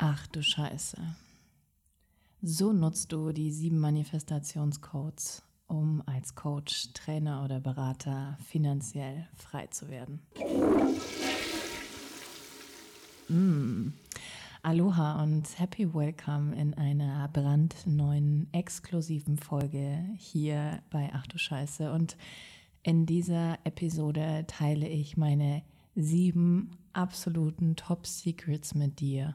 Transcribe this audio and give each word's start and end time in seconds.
Ach 0.00 0.28
du 0.28 0.44
Scheiße. 0.44 0.96
So 2.40 2.72
nutzt 2.72 3.10
du 3.10 3.32
die 3.32 3.50
sieben 3.50 3.80
Manifestationscodes, 3.80 5.42
um 5.66 6.04
als 6.06 6.36
Coach, 6.36 6.92
Trainer 6.92 7.42
oder 7.44 7.58
Berater 7.58 8.38
finanziell 8.46 9.26
frei 9.34 9.66
zu 9.66 9.88
werden. 9.88 10.20
Mm. 13.28 13.88
Aloha 14.62 15.20
und 15.20 15.58
happy 15.58 15.92
welcome 15.92 16.54
in 16.54 16.74
einer 16.74 17.26
brandneuen, 17.32 18.46
exklusiven 18.52 19.36
Folge 19.36 19.98
hier 20.16 20.80
bei 20.90 21.10
Ach 21.12 21.26
du 21.26 21.38
Scheiße. 21.38 21.90
Und 21.90 22.16
in 22.84 23.04
dieser 23.04 23.58
Episode 23.64 24.44
teile 24.46 24.86
ich 24.86 25.16
meine 25.16 25.62
sieben 25.96 26.70
absoluten 26.92 27.74
Top 27.74 28.06
Secrets 28.06 28.76
mit 28.76 29.00
dir 29.00 29.34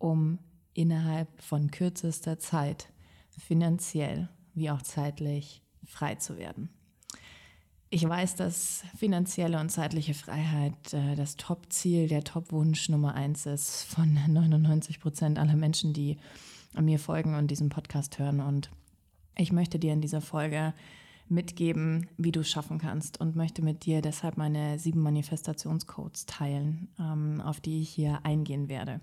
um 0.00 0.38
innerhalb 0.74 1.28
von 1.40 1.70
kürzester 1.70 2.40
Zeit 2.40 2.88
finanziell 3.38 4.28
wie 4.54 4.70
auch 4.70 4.82
zeitlich 4.82 5.62
frei 5.84 6.16
zu 6.16 6.36
werden. 6.36 6.70
Ich 7.90 8.08
weiß, 8.08 8.36
dass 8.36 8.84
finanzielle 8.96 9.58
und 9.58 9.70
zeitliche 9.70 10.14
Freiheit 10.14 10.92
äh, 10.92 11.16
das 11.16 11.36
Top-Ziel, 11.36 12.06
der 12.06 12.22
Top-Wunsch 12.22 12.88
Nummer 12.88 13.14
eins 13.14 13.46
ist 13.46 13.84
von 13.84 14.18
99 14.28 15.00
Prozent 15.00 15.38
aller 15.38 15.56
Menschen, 15.56 15.92
die 15.92 16.16
mir 16.80 17.00
folgen 17.00 17.34
und 17.34 17.50
diesen 17.50 17.68
Podcast 17.68 18.18
hören. 18.20 18.40
Und 18.40 18.70
ich 19.36 19.50
möchte 19.50 19.80
dir 19.80 19.92
in 19.92 20.00
dieser 20.00 20.20
Folge 20.20 20.72
mitgeben, 21.28 22.08
wie 22.16 22.32
du 22.32 22.40
es 22.40 22.50
schaffen 22.50 22.78
kannst 22.78 23.20
und 23.20 23.34
möchte 23.34 23.62
mit 23.62 23.84
dir 23.84 24.02
deshalb 24.02 24.36
meine 24.36 24.78
sieben 24.78 25.00
Manifestationscodes 25.00 26.26
teilen, 26.26 26.88
ähm, 26.98 27.40
auf 27.40 27.60
die 27.60 27.82
ich 27.82 27.90
hier 27.90 28.20
eingehen 28.24 28.68
werde. 28.68 29.00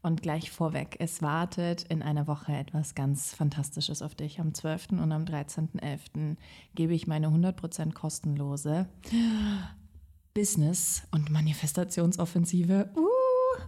Und 0.00 0.22
gleich 0.22 0.50
vorweg, 0.50 0.96
es 1.00 1.22
wartet 1.22 1.84
in 1.84 2.02
einer 2.02 2.26
Woche 2.26 2.52
etwas 2.52 2.94
ganz 2.94 3.34
Fantastisches 3.34 4.00
auf 4.00 4.14
dich. 4.14 4.38
Am 4.38 4.54
12. 4.54 4.92
und 4.92 5.10
am 5.10 5.24
13.11. 5.24 6.36
gebe 6.74 6.94
ich 6.94 7.06
meine 7.06 7.28
100% 7.28 7.94
kostenlose 7.94 8.86
Business- 10.34 11.02
und 11.10 11.30
Manifestationsoffensive. 11.30 12.90
Uh, 12.94 13.08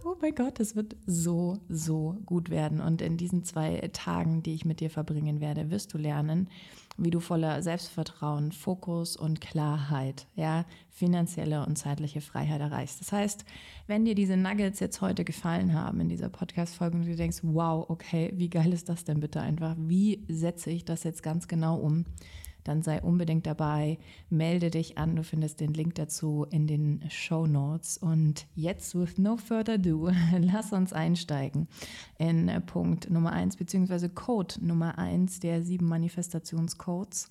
oh 0.05 0.15
mein 0.21 0.33
Gott, 0.33 0.61
es 0.61 0.75
wird 0.75 0.95
so, 1.05 1.59
so 1.67 2.17
gut 2.25 2.49
werden. 2.49 2.79
Und 2.79 3.01
in 3.01 3.17
diesen 3.17 3.43
zwei 3.43 3.89
Tagen, 3.91 4.41
die 4.41 4.53
ich 4.53 4.63
mit 4.63 4.79
dir 4.79 4.89
verbringen 4.89 5.41
werde, 5.41 5.69
wirst 5.69 5.93
du 5.93 5.97
lernen, 5.97 6.47
wie 7.03 7.09
du 7.09 7.19
voller 7.19 7.61
Selbstvertrauen, 7.63 8.51
Fokus 8.51 9.17
und 9.17 9.41
Klarheit, 9.41 10.27
ja, 10.35 10.65
finanzielle 10.89 11.65
und 11.65 11.77
zeitliche 11.77 12.21
Freiheit 12.21 12.61
erreichst. 12.61 13.01
Das 13.01 13.11
heißt, 13.11 13.45
wenn 13.87 14.05
dir 14.05 14.15
diese 14.15 14.37
Nuggets 14.37 14.79
jetzt 14.79 15.01
heute 15.01 15.25
gefallen 15.25 15.73
haben 15.73 15.99
in 15.99 16.09
dieser 16.09 16.29
Podcast-Folge 16.29 16.97
und 16.97 17.05
du 17.05 17.15
denkst, 17.15 17.39
wow, 17.41 17.89
okay, 17.89 18.31
wie 18.35 18.49
geil 18.49 18.71
ist 18.71 18.89
das 18.89 19.03
denn 19.03 19.19
bitte 19.19 19.41
einfach? 19.41 19.75
Wie 19.77 20.23
setze 20.27 20.69
ich 20.69 20.85
das 20.85 21.03
jetzt 21.03 21.23
ganz 21.23 21.47
genau 21.47 21.77
um? 21.77 22.05
Dann 22.63 22.81
sei 22.83 23.01
unbedingt 23.01 23.45
dabei, 23.45 23.97
melde 24.29 24.69
dich 24.69 24.97
an. 24.97 25.15
Du 25.15 25.23
findest 25.23 25.59
den 25.59 25.73
Link 25.73 25.95
dazu 25.95 26.45
in 26.49 26.67
den 26.67 27.03
Show 27.09 27.47
Notes. 27.47 27.97
Und 27.97 28.47
jetzt, 28.55 28.95
with 28.95 29.17
no 29.17 29.37
further 29.37 29.73
ado, 29.73 30.09
lass 30.39 30.73
uns 30.73 30.93
einsteigen 30.93 31.67
in 32.17 32.51
Punkt 32.65 33.09
Nummer 33.09 33.33
eins 33.33 33.57
beziehungsweise 33.57 34.09
Code 34.09 34.55
Nummer 34.61 34.97
eins 34.97 35.39
der 35.39 35.63
sieben 35.63 35.87
Manifestationscodes. 35.87 37.27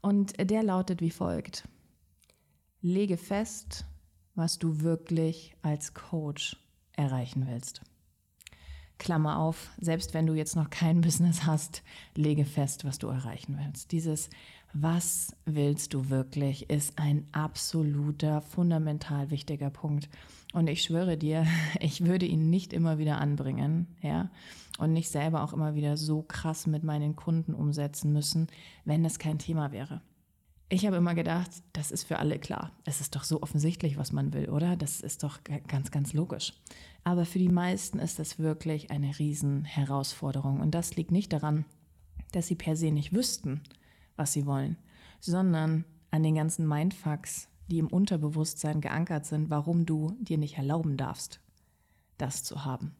Und 0.00 0.34
der 0.38 0.62
lautet 0.62 1.00
wie 1.00 1.10
folgt. 1.10 1.68
Lege 2.80 3.16
fest, 3.16 3.84
was 4.34 4.58
du 4.58 4.80
wirklich 4.80 5.56
als 5.62 5.94
Coach 5.94 6.56
erreichen 6.92 7.46
willst. 7.48 7.82
Klammer 8.98 9.38
auf, 9.38 9.70
selbst 9.80 10.14
wenn 10.14 10.26
du 10.26 10.34
jetzt 10.34 10.56
noch 10.56 10.70
kein 10.70 11.00
Business 11.02 11.44
hast, 11.44 11.82
lege 12.14 12.44
fest, 12.44 12.84
was 12.84 12.98
du 12.98 13.08
erreichen 13.08 13.58
willst. 13.62 13.92
Dieses 13.92 14.30
was 14.78 15.34
willst 15.46 15.94
du 15.94 16.10
wirklich, 16.10 16.68
ist 16.68 16.98
ein 16.98 17.26
absoluter, 17.32 18.42
fundamental 18.42 19.30
wichtiger 19.30 19.70
Punkt. 19.70 20.10
Und 20.52 20.68
ich 20.68 20.82
schwöre 20.82 21.16
dir, 21.16 21.46
ich 21.80 22.04
würde 22.04 22.26
ihn 22.26 22.50
nicht 22.50 22.72
immer 22.72 22.98
wieder 22.98 23.18
anbringen, 23.18 23.86
ja, 24.02 24.30
und 24.78 24.92
nicht 24.92 25.08
selber 25.08 25.42
auch 25.42 25.54
immer 25.54 25.74
wieder 25.74 25.96
so 25.96 26.22
krass 26.22 26.66
mit 26.66 26.84
meinen 26.84 27.16
Kunden 27.16 27.54
umsetzen 27.54 28.12
müssen, 28.12 28.48
wenn 28.84 29.02
das 29.02 29.18
kein 29.18 29.38
Thema 29.38 29.72
wäre. 29.72 30.02
Ich 30.68 30.84
habe 30.84 30.96
immer 30.96 31.14
gedacht, 31.14 31.50
das 31.72 31.92
ist 31.92 32.04
für 32.04 32.18
alle 32.18 32.40
klar. 32.40 32.72
Es 32.84 33.00
ist 33.00 33.14
doch 33.14 33.22
so 33.22 33.40
offensichtlich, 33.40 33.96
was 33.98 34.10
man 34.10 34.32
will, 34.32 34.48
oder? 34.48 34.76
Das 34.76 35.00
ist 35.00 35.22
doch 35.22 35.38
ganz, 35.68 35.92
ganz 35.92 36.12
logisch. 36.12 36.54
Aber 37.04 37.24
für 37.24 37.38
die 37.38 37.48
meisten 37.48 38.00
ist 38.00 38.18
das 38.18 38.40
wirklich 38.40 38.90
eine 38.90 39.16
Riesenherausforderung. 39.16 40.60
Und 40.60 40.72
das 40.72 40.96
liegt 40.96 41.12
nicht 41.12 41.32
daran, 41.32 41.64
dass 42.32 42.48
sie 42.48 42.56
per 42.56 42.74
se 42.74 42.90
nicht 42.90 43.12
wüssten, 43.12 43.60
was 44.16 44.32
sie 44.32 44.44
wollen, 44.44 44.76
sondern 45.20 45.84
an 46.10 46.24
den 46.24 46.34
ganzen 46.34 46.66
Mindfucks, 46.66 47.48
die 47.68 47.78
im 47.78 47.86
Unterbewusstsein 47.86 48.80
geankert 48.80 49.24
sind, 49.24 49.50
warum 49.50 49.86
du 49.86 50.16
dir 50.20 50.38
nicht 50.38 50.58
erlauben 50.58 50.96
darfst, 50.96 51.40
das 52.18 52.42
zu 52.42 52.64
haben. 52.64 52.96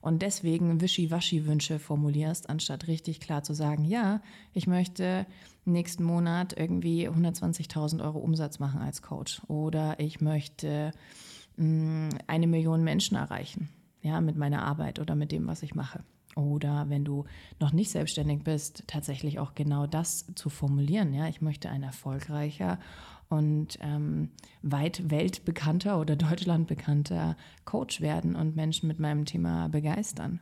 Und 0.00 0.22
deswegen 0.22 0.80
Wischiwaschi-Wünsche 0.80 1.78
formulierst, 1.78 2.48
anstatt 2.48 2.86
richtig 2.86 3.20
klar 3.20 3.42
zu 3.42 3.54
sagen, 3.54 3.84
ja, 3.84 4.20
ich 4.52 4.66
möchte 4.66 5.26
nächsten 5.64 6.04
Monat 6.04 6.54
irgendwie 6.56 7.08
120.000 7.08 8.02
Euro 8.02 8.18
Umsatz 8.18 8.58
machen 8.58 8.80
als 8.80 9.02
Coach 9.02 9.42
oder 9.48 9.98
ich 10.00 10.20
möchte 10.20 10.92
mh, 11.56 11.66
mm, 11.66 12.08
eine 12.26 12.46
Million 12.46 12.82
Menschen 12.82 13.16
erreichen, 13.16 13.68
ja, 14.02 14.20
mit 14.20 14.36
meiner 14.36 14.62
Arbeit 14.62 14.98
oder 14.98 15.14
mit 15.14 15.32
dem, 15.32 15.46
was 15.46 15.62
ich 15.62 15.74
mache. 15.74 16.02
Oder 16.36 16.88
wenn 16.88 17.04
du 17.04 17.24
noch 17.58 17.72
nicht 17.72 17.90
selbstständig 17.90 18.44
bist, 18.44 18.84
tatsächlich 18.86 19.40
auch 19.40 19.54
genau 19.54 19.86
das 19.86 20.26
zu 20.36 20.48
formulieren. 20.48 21.12
Ja, 21.12 21.26
ich 21.26 21.40
möchte 21.40 21.68
ein 21.68 21.82
erfolgreicher 21.82 22.78
und 23.30 23.78
ähm, 23.80 24.28
weit 24.60 25.10
weltbekannter 25.10 25.98
oder 25.98 26.16
deutschlandbekannter 26.16 27.36
Coach 27.64 28.02
werden 28.02 28.36
und 28.36 28.56
Menschen 28.56 28.88
mit 28.88 28.98
meinem 28.98 29.24
Thema 29.24 29.68
begeistern. 29.68 30.40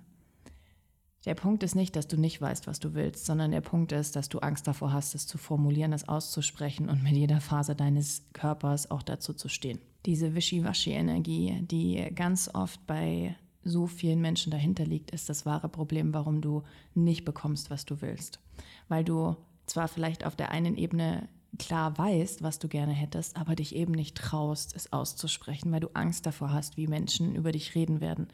Der 1.26 1.34
Punkt 1.34 1.62
ist 1.62 1.74
nicht, 1.74 1.94
dass 1.94 2.08
du 2.08 2.16
nicht 2.16 2.40
weißt, 2.40 2.66
was 2.66 2.80
du 2.80 2.94
willst, 2.94 3.26
sondern 3.26 3.50
der 3.50 3.60
Punkt 3.60 3.92
ist, 3.92 4.16
dass 4.16 4.28
du 4.28 4.38
Angst 4.38 4.66
davor 4.66 4.92
hast, 4.92 5.14
es 5.14 5.26
zu 5.26 5.36
formulieren, 5.36 5.92
es 5.92 6.08
auszusprechen 6.08 6.88
und 6.88 7.02
mit 7.02 7.12
jeder 7.12 7.40
Phase 7.40 7.76
deines 7.76 8.24
Körpers 8.32 8.90
auch 8.90 9.02
dazu 9.02 9.34
zu 9.34 9.48
stehen. 9.48 9.80
Diese 10.06 10.34
Wischiwaschi-Energie, 10.34 11.66
die 11.70 12.08
ganz 12.14 12.48
oft 12.54 12.86
bei 12.86 13.36
so 13.62 13.86
vielen 13.86 14.20
Menschen 14.22 14.50
dahinter 14.50 14.86
liegt, 14.86 15.10
ist 15.10 15.28
das 15.28 15.44
wahre 15.44 15.68
Problem, 15.68 16.14
warum 16.14 16.40
du 16.40 16.62
nicht 16.94 17.26
bekommst, 17.26 17.68
was 17.68 17.84
du 17.84 18.00
willst. 18.00 18.40
Weil 18.88 19.04
du 19.04 19.36
zwar 19.66 19.88
vielleicht 19.88 20.24
auf 20.24 20.36
der 20.36 20.50
einen 20.50 20.76
Ebene 20.76 21.28
klar 21.58 21.96
weißt, 21.96 22.42
was 22.42 22.58
du 22.58 22.68
gerne 22.68 22.92
hättest, 22.92 23.36
aber 23.36 23.54
dich 23.54 23.74
eben 23.74 23.92
nicht 23.92 24.16
traust, 24.16 24.74
es 24.76 24.92
auszusprechen, 24.92 25.72
weil 25.72 25.80
du 25.80 25.88
Angst 25.94 26.26
davor 26.26 26.52
hast, 26.52 26.76
wie 26.76 26.86
Menschen 26.86 27.34
über 27.34 27.52
dich 27.52 27.74
reden 27.74 28.00
werden, 28.00 28.28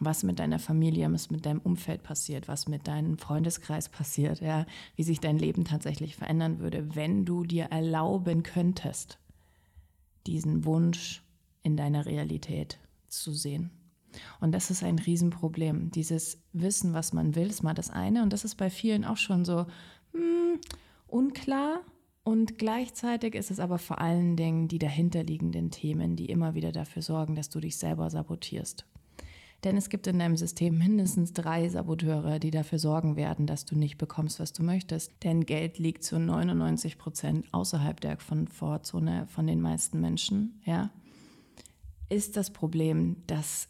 was 0.00 0.22
mit 0.22 0.38
deiner 0.38 0.58
Familie, 0.58 1.12
was 1.12 1.30
mit 1.30 1.44
deinem 1.44 1.60
Umfeld 1.60 2.02
passiert, 2.02 2.48
was 2.48 2.68
mit 2.68 2.86
deinem 2.86 3.18
Freundeskreis 3.18 3.88
passiert, 3.88 4.40
ja, 4.40 4.66
wie 4.96 5.02
sich 5.02 5.20
dein 5.20 5.38
Leben 5.38 5.64
tatsächlich 5.64 6.16
verändern 6.16 6.60
würde, 6.60 6.94
wenn 6.94 7.24
du 7.24 7.44
dir 7.44 7.64
erlauben 7.64 8.42
könntest, 8.42 9.18
diesen 10.26 10.64
Wunsch 10.64 11.22
in 11.62 11.76
deiner 11.76 12.06
Realität 12.06 12.78
zu 13.08 13.32
sehen. 13.32 13.70
Und 14.40 14.52
das 14.52 14.70
ist 14.70 14.82
ein 14.82 14.98
Riesenproblem. 14.98 15.90
Dieses 15.90 16.38
Wissen, 16.52 16.92
was 16.92 17.12
man 17.12 17.34
will, 17.34 17.48
ist 17.48 17.62
mal 17.62 17.74
das 17.74 17.90
eine. 17.90 18.22
Und 18.22 18.32
das 18.32 18.44
ist 18.44 18.56
bei 18.56 18.70
vielen 18.70 19.04
auch 19.04 19.16
schon 19.16 19.44
so 19.44 19.66
hm, 20.12 20.60
unklar. 21.06 21.80
Und 22.24 22.58
gleichzeitig 22.58 23.34
ist 23.34 23.50
es 23.50 23.58
aber 23.58 23.78
vor 23.78 24.00
allen 24.00 24.36
Dingen 24.36 24.68
die 24.68 24.78
dahinterliegenden 24.78 25.70
Themen, 25.70 26.14
die 26.14 26.26
immer 26.26 26.54
wieder 26.54 26.70
dafür 26.70 27.02
sorgen, 27.02 27.34
dass 27.34 27.48
du 27.48 27.58
dich 27.58 27.76
selber 27.76 28.10
sabotierst. 28.10 28.86
Denn 29.64 29.76
es 29.76 29.88
gibt 29.88 30.08
in 30.08 30.18
deinem 30.18 30.36
System 30.36 30.76
mindestens 30.76 31.32
drei 31.32 31.68
Saboteure, 31.68 32.40
die 32.40 32.50
dafür 32.50 32.78
sorgen 32.78 33.14
werden, 33.14 33.46
dass 33.46 33.64
du 33.64 33.76
nicht 33.76 33.96
bekommst, 33.96 34.40
was 34.40 34.52
du 34.52 34.64
möchtest. 34.64 35.12
Denn 35.22 35.46
Geld 35.46 35.78
liegt 35.78 36.02
zu 36.02 36.18
99 36.18 36.98
Prozent 36.98 37.46
außerhalb 37.52 38.00
der 38.00 38.16
Komfortzone 38.16 39.26
von 39.28 39.46
den 39.46 39.60
meisten 39.60 40.00
Menschen. 40.00 40.60
Ja, 40.64 40.90
ist 42.08 42.36
das 42.36 42.52
Problem, 42.52 43.16
dass 43.28 43.68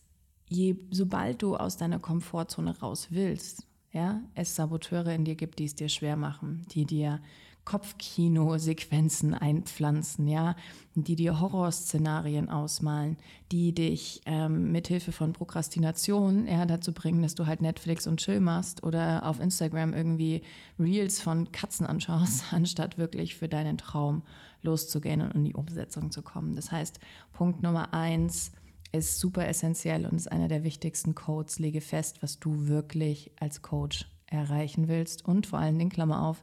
je, 0.49 0.77
sobald 0.91 1.43
du 1.43 1.57
aus 1.57 1.77
deiner 1.77 1.99
Komfortzone 1.99 2.79
raus 2.81 3.09
willst, 3.11 3.67
ja, 3.93 4.23
es 4.35 4.57
Saboteure 4.57 5.15
in 5.15 5.27
dir 5.27 5.35
gibt, 5.35 5.59
die 5.59 5.67
es 5.67 5.75
dir 5.75 5.91
schwer 5.91 6.17
machen, 6.17 6.65
die 6.71 6.87
dir 6.87 7.21
Kopfkino-Sequenzen 7.65 9.35
einpflanzen, 9.35 10.27
ja, 10.27 10.57
die 10.95 11.17
dir 11.17 11.41
Horrorszenarien 11.41 12.49
ausmalen, 12.49 13.17
die 13.53 13.73
dich 13.73 14.21
ähm, 14.27 14.73
mithilfe 14.73 15.13
von 15.13 15.33
Prokrastination 15.33 16.49
ja, 16.49 16.67
dazu 16.67 16.93
bringen, 16.93 17.23
dass 17.23 17.35
du 17.35 17.47
halt 17.47 17.63
Netflix 17.63 18.07
und 18.07 18.19
Chill 18.19 18.41
machst 18.41 18.83
oder 18.83 19.25
auf 19.25 19.41
Instagram 19.41 19.95
irgendwie 19.95 20.43
Reels 20.79 21.21
von 21.21 21.53
Katzen 21.53 21.87
anschaust, 21.87 22.45
anstatt 22.53 22.99
wirklich 22.99 23.37
für 23.37 23.49
deinen 23.49 23.79
Traum 23.79 24.23
loszugehen 24.63 25.21
und 25.21 25.35
in 25.35 25.45
die 25.45 25.55
Umsetzung 25.55 26.11
zu 26.11 26.23
kommen. 26.23 26.55
Das 26.55 26.73
heißt, 26.73 26.99
Punkt 27.33 27.63
Nummer 27.63 27.95
eins, 27.95 28.53
ist 28.93 29.19
super 29.19 29.49
essentiell 29.49 30.05
und 30.05 30.17
ist 30.17 30.31
einer 30.31 30.49
der 30.49 30.65
wichtigsten 30.65 31.15
Codes. 31.15 31.59
Lege 31.59 31.81
fest, 31.81 32.23
was 32.23 32.39
du 32.39 32.69
wirklich 32.69 33.33
als 33.41 33.63
Coach 33.63 34.07
erreichen 34.27 34.89
willst 34.89 35.25
und 35.25 35.47
vor 35.47 35.59
allen 35.59 35.79
Dingen, 35.79 35.91
Klammer 35.91 36.23
auf, 36.23 36.43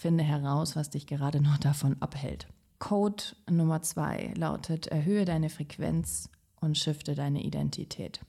finde 0.00 0.24
heraus, 0.24 0.76
was 0.76 0.90
dich 0.90 1.06
gerade 1.06 1.40
noch 1.40 1.58
davon 1.58 1.96
abhält. 2.00 2.48
Code 2.78 3.22
Nummer 3.50 3.82
zwei 3.82 4.32
lautet, 4.34 4.86
erhöhe 4.86 5.26
deine 5.26 5.50
Frequenz 5.50 6.30
und 6.60 6.78
shifte 6.78 7.14
deine 7.14 7.42
Identität. 7.42 8.20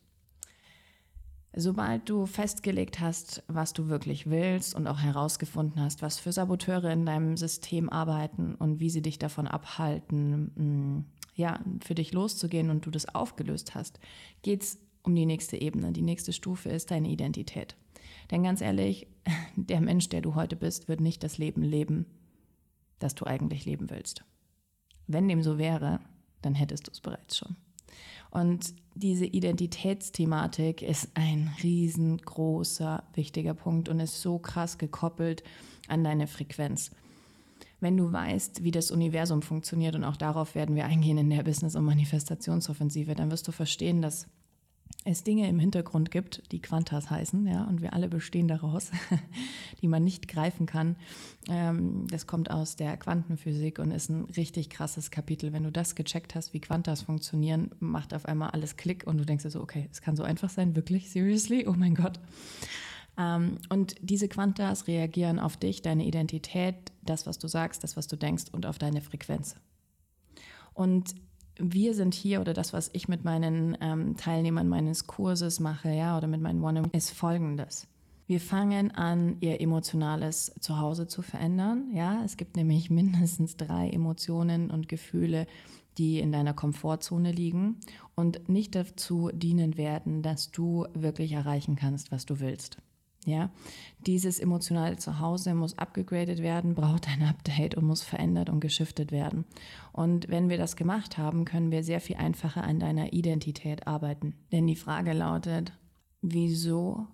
Sobald 1.53 2.07
du 2.09 2.25
festgelegt 2.25 2.99
hast, 2.99 3.43
was 3.47 3.73
du 3.73 3.87
wirklich 3.87 4.29
willst 4.29 4.73
und 4.73 4.87
auch 4.87 4.99
herausgefunden 4.99 5.81
hast, 5.81 6.01
was 6.01 6.19
für 6.19 6.31
Saboteure 6.31 6.91
in 6.91 7.05
deinem 7.05 7.35
System 7.35 7.89
arbeiten 7.89 8.55
und 8.55 8.79
wie 8.79 8.89
sie 8.89 9.01
dich 9.01 9.19
davon 9.19 9.47
abhalten, 9.47 10.51
mm, 10.55 11.05
ja, 11.35 11.59
für 11.83 11.95
dich 11.95 12.13
loszugehen 12.13 12.69
und 12.69 12.85
du 12.85 12.91
das 12.91 13.13
aufgelöst 13.13 13.75
hast, 13.75 13.99
geht 14.43 14.63
es 14.63 14.79
um 15.03 15.15
die 15.15 15.25
nächste 15.25 15.59
Ebene. 15.59 15.91
Die 15.91 16.01
nächste 16.01 16.31
Stufe 16.31 16.69
ist 16.69 16.91
deine 16.91 17.09
Identität. 17.09 17.75
Denn 18.29 18.43
ganz 18.43 18.61
ehrlich, 18.61 19.07
der 19.55 19.81
Mensch, 19.81 20.09
der 20.09 20.21
du 20.21 20.35
heute 20.35 20.55
bist, 20.55 20.87
wird 20.87 21.01
nicht 21.01 21.23
das 21.23 21.37
Leben 21.37 21.63
leben, 21.63 22.05
das 22.99 23.15
du 23.15 23.25
eigentlich 23.25 23.65
leben 23.65 23.89
willst. 23.89 24.23
Wenn 25.07 25.27
dem 25.27 25.43
so 25.43 25.57
wäre, 25.57 25.99
dann 26.41 26.55
hättest 26.55 26.87
du 26.87 26.91
es 26.91 27.01
bereits 27.01 27.37
schon. 27.37 27.55
Und 28.29 28.73
diese 28.95 29.25
Identitätsthematik 29.25 30.81
ist 30.81 31.09
ein 31.15 31.53
riesengroßer, 31.61 33.03
wichtiger 33.13 33.53
Punkt 33.53 33.89
und 33.89 33.99
ist 33.99 34.21
so 34.21 34.39
krass 34.39 34.77
gekoppelt 34.77 35.43
an 35.87 36.03
deine 36.03 36.27
Frequenz. 36.27 36.91
Wenn 37.81 37.97
du 37.97 38.11
weißt, 38.11 38.63
wie 38.63 38.71
das 38.71 38.91
Universum 38.91 39.41
funktioniert, 39.41 39.95
und 39.95 40.03
auch 40.03 40.15
darauf 40.15 40.55
werden 40.55 40.75
wir 40.75 40.85
eingehen 40.85 41.17
in 41.17 41.29
der 41.29 41.43
Business- 41.43 41.75
und 41.75 41.83
Manifestationsoffensive, 41.83 43.15
dann 43.15 43.31
wirst 43.31 43.47
du 43.47 43.51
verstehen, 43.51 44.01
dass 44.01 44.27
es 45.03 45.23
Dinge 45.23 45.49
im 45.49 45.59
Hintergrund 45.59 46.11
gibt, 46.11 46.43
die 46.51 46.61
Quantas 46.61 47.09
heißen, 47.09 47.47
ja, 47.47 47.63
und 47.63 47.81
wir 47.81 47.93
alle 47.93 48.07
bestehen 48.07 48.47
daraus, 48.47 48.91
die 49.81 49.87
man 49.87 50.03
nicht 50.03 50.27
greifen 50.27 50.67
kann. 50.67 50.95
Ähm, 51.49 52.05
das 52.07 52.27
kommt 52.27 52.51
aus 52.51 52.75
der 52.75 52.97
Quantenphysik 52.97 53.79
und 53.79 53.89
ist 53.89 54.09
ein 54.09 54.25
richtig 54.25 54.69
krasses 54.69 55.09
Kapitel. 55.09 55.53
Wenn 55.53 55.63
du 55.63 55.71
das 55.71 55.95
gecheckt 55.95 56.35
hast, 56.35 56.53
wie 56.53 56.61
Quantas 56.61 57.01
funktionieren, 57.01 57.71
macht 57.79 58.13
auf 58.13 58.25
einmal 58.25 58.51
alles 58.51 58.77
Klick 58.77 59.07
und 59.07 59.17
du 59.17 59.25
denkst 59.25 59.43
dir 59.43 59.49
so, 59.49 59.61
okay, 59.61 59.89
es 59.91 60.01
kann 60.01 60.15
so 60.15 60.23
einfach 60.23 60.51
sein, 60.51 60.75
wirklich, 60.75 61.09
seriously, 61.09 61.67
oh 61.67 61.73
mein 61.75 61.95
Gott. 61.95 62.19
Ähm, 63.17 63.57
und 63.69 63.95
diese 64.01 64.27
Quantas 64.27 64.87
reagieren 64.87 65.39
auf 65.39 65.57
dich, 65.57 65.81
deine 65.81 66.05
Identität, 66.05 66.75
das, 67.01 67.25
was 67.25 67.39
du 67.39 67.47
sagst, 67.47 67.83
das, 67.83 67.97
was 67.97 68.07
du 68.07 68.17
denkst 68.17 68.45
und 68.51 68.67
auf 68.67 68.77
deine 68.77 69.01
Frequenz. 69.01 69.55
Und 70.73 71.15
wir 71.57 71.93
sind 71.93 72.13
hier 72.13 72.41
oder 72.41 72.53
das, 72.53 72.73
was 72.73 72.89
ich 72.93 73.07
mit 73.07 73.23
meinen 73.23 73.77
ähm, 73.81 74.15
Teilnehmern 74.17 74.67
meines 74.67 75.07
Kurses 75.07 75.59
mache, 75.59 75.89
ja, 75.89 76.17
oder 76.17 76.27
mit 76.27 76.41
meinen 76.41 76.63
One, 76.63 76.89
ist 76.93 77.11
folgendes. 77.11 77.87
Wir 78.27 78.39
fangen 78.39 78.91
an, 78.91 79.37
ihr 79.41 79.59
emotionales 79.59 80.53
Zuhause 80.61 81.07
zu 81.07 81.21
verändern. 81.21 81.91
Ja, 81.93 82.23
es 82.23 82.37
gibt 82.37 82.55
nämlich 82.55 82.89
mindestens 82.89 83.57
drei 83.57 83.89
Emotionen 83.89 84.71
und 84.71 84.87
Gefühle, 84.87 85.47
die 85.97 86.19
in 86.19 86.31
deiner 86.31 86.53
Komfortzone 86.53 87.31
liegen 87.31 87.77
und 88.15 88.47
nicht 88.47 88.75
dazu 88.75 89.29
dienen 89.33 89.77
werden, 89.77 90.21
dass 90.21 90.51
du 90.51 90.85
wirklich 90.93 91.33
erreichen 91.33 91.75
kannst, 91.75 92.11
was 92.11 92.25
du 92.25 92.39
willst. 92.39 92.77
Ja, 93.25 93.51
dieses 94.07 94.39
emotionale 94.39 94.97
Zuhause 94.97 95.53
muss 95.53 95.77
abgegradet 95.77 96.39
werden, 96.39 96.73
braucht 96.73 97.07
ein 97.07 97.21
Update 97.21 97.75
und 97.75 97.85
muss 97.85 98.01
verändert 98.01 98.49
und 98.49 98.61
geschiftet 98.61 99.11
werden. 99.11 99.45
Und 99.93 100.27
wenn 100.29 100.49
wir 100.49 100.57
das 100.57 100.75
gemacht 100.75 101.19
haben, 101.19 101.45
können 101.45 101.69
wir 101.69 101.83
sehr 101.83 102.01
viel 102.01 102.15
einfacher 102.15 102.63
an 102.63 102.79
deiner 102.79 103.13
Identität 103.13 103.85
arbeiten. 103.85 104.33
Denn 104.51 104.65
die 104.65 104.75
Frage 104.75 105.13
lautet, 105.13 105.71
wieso 106.23 107.05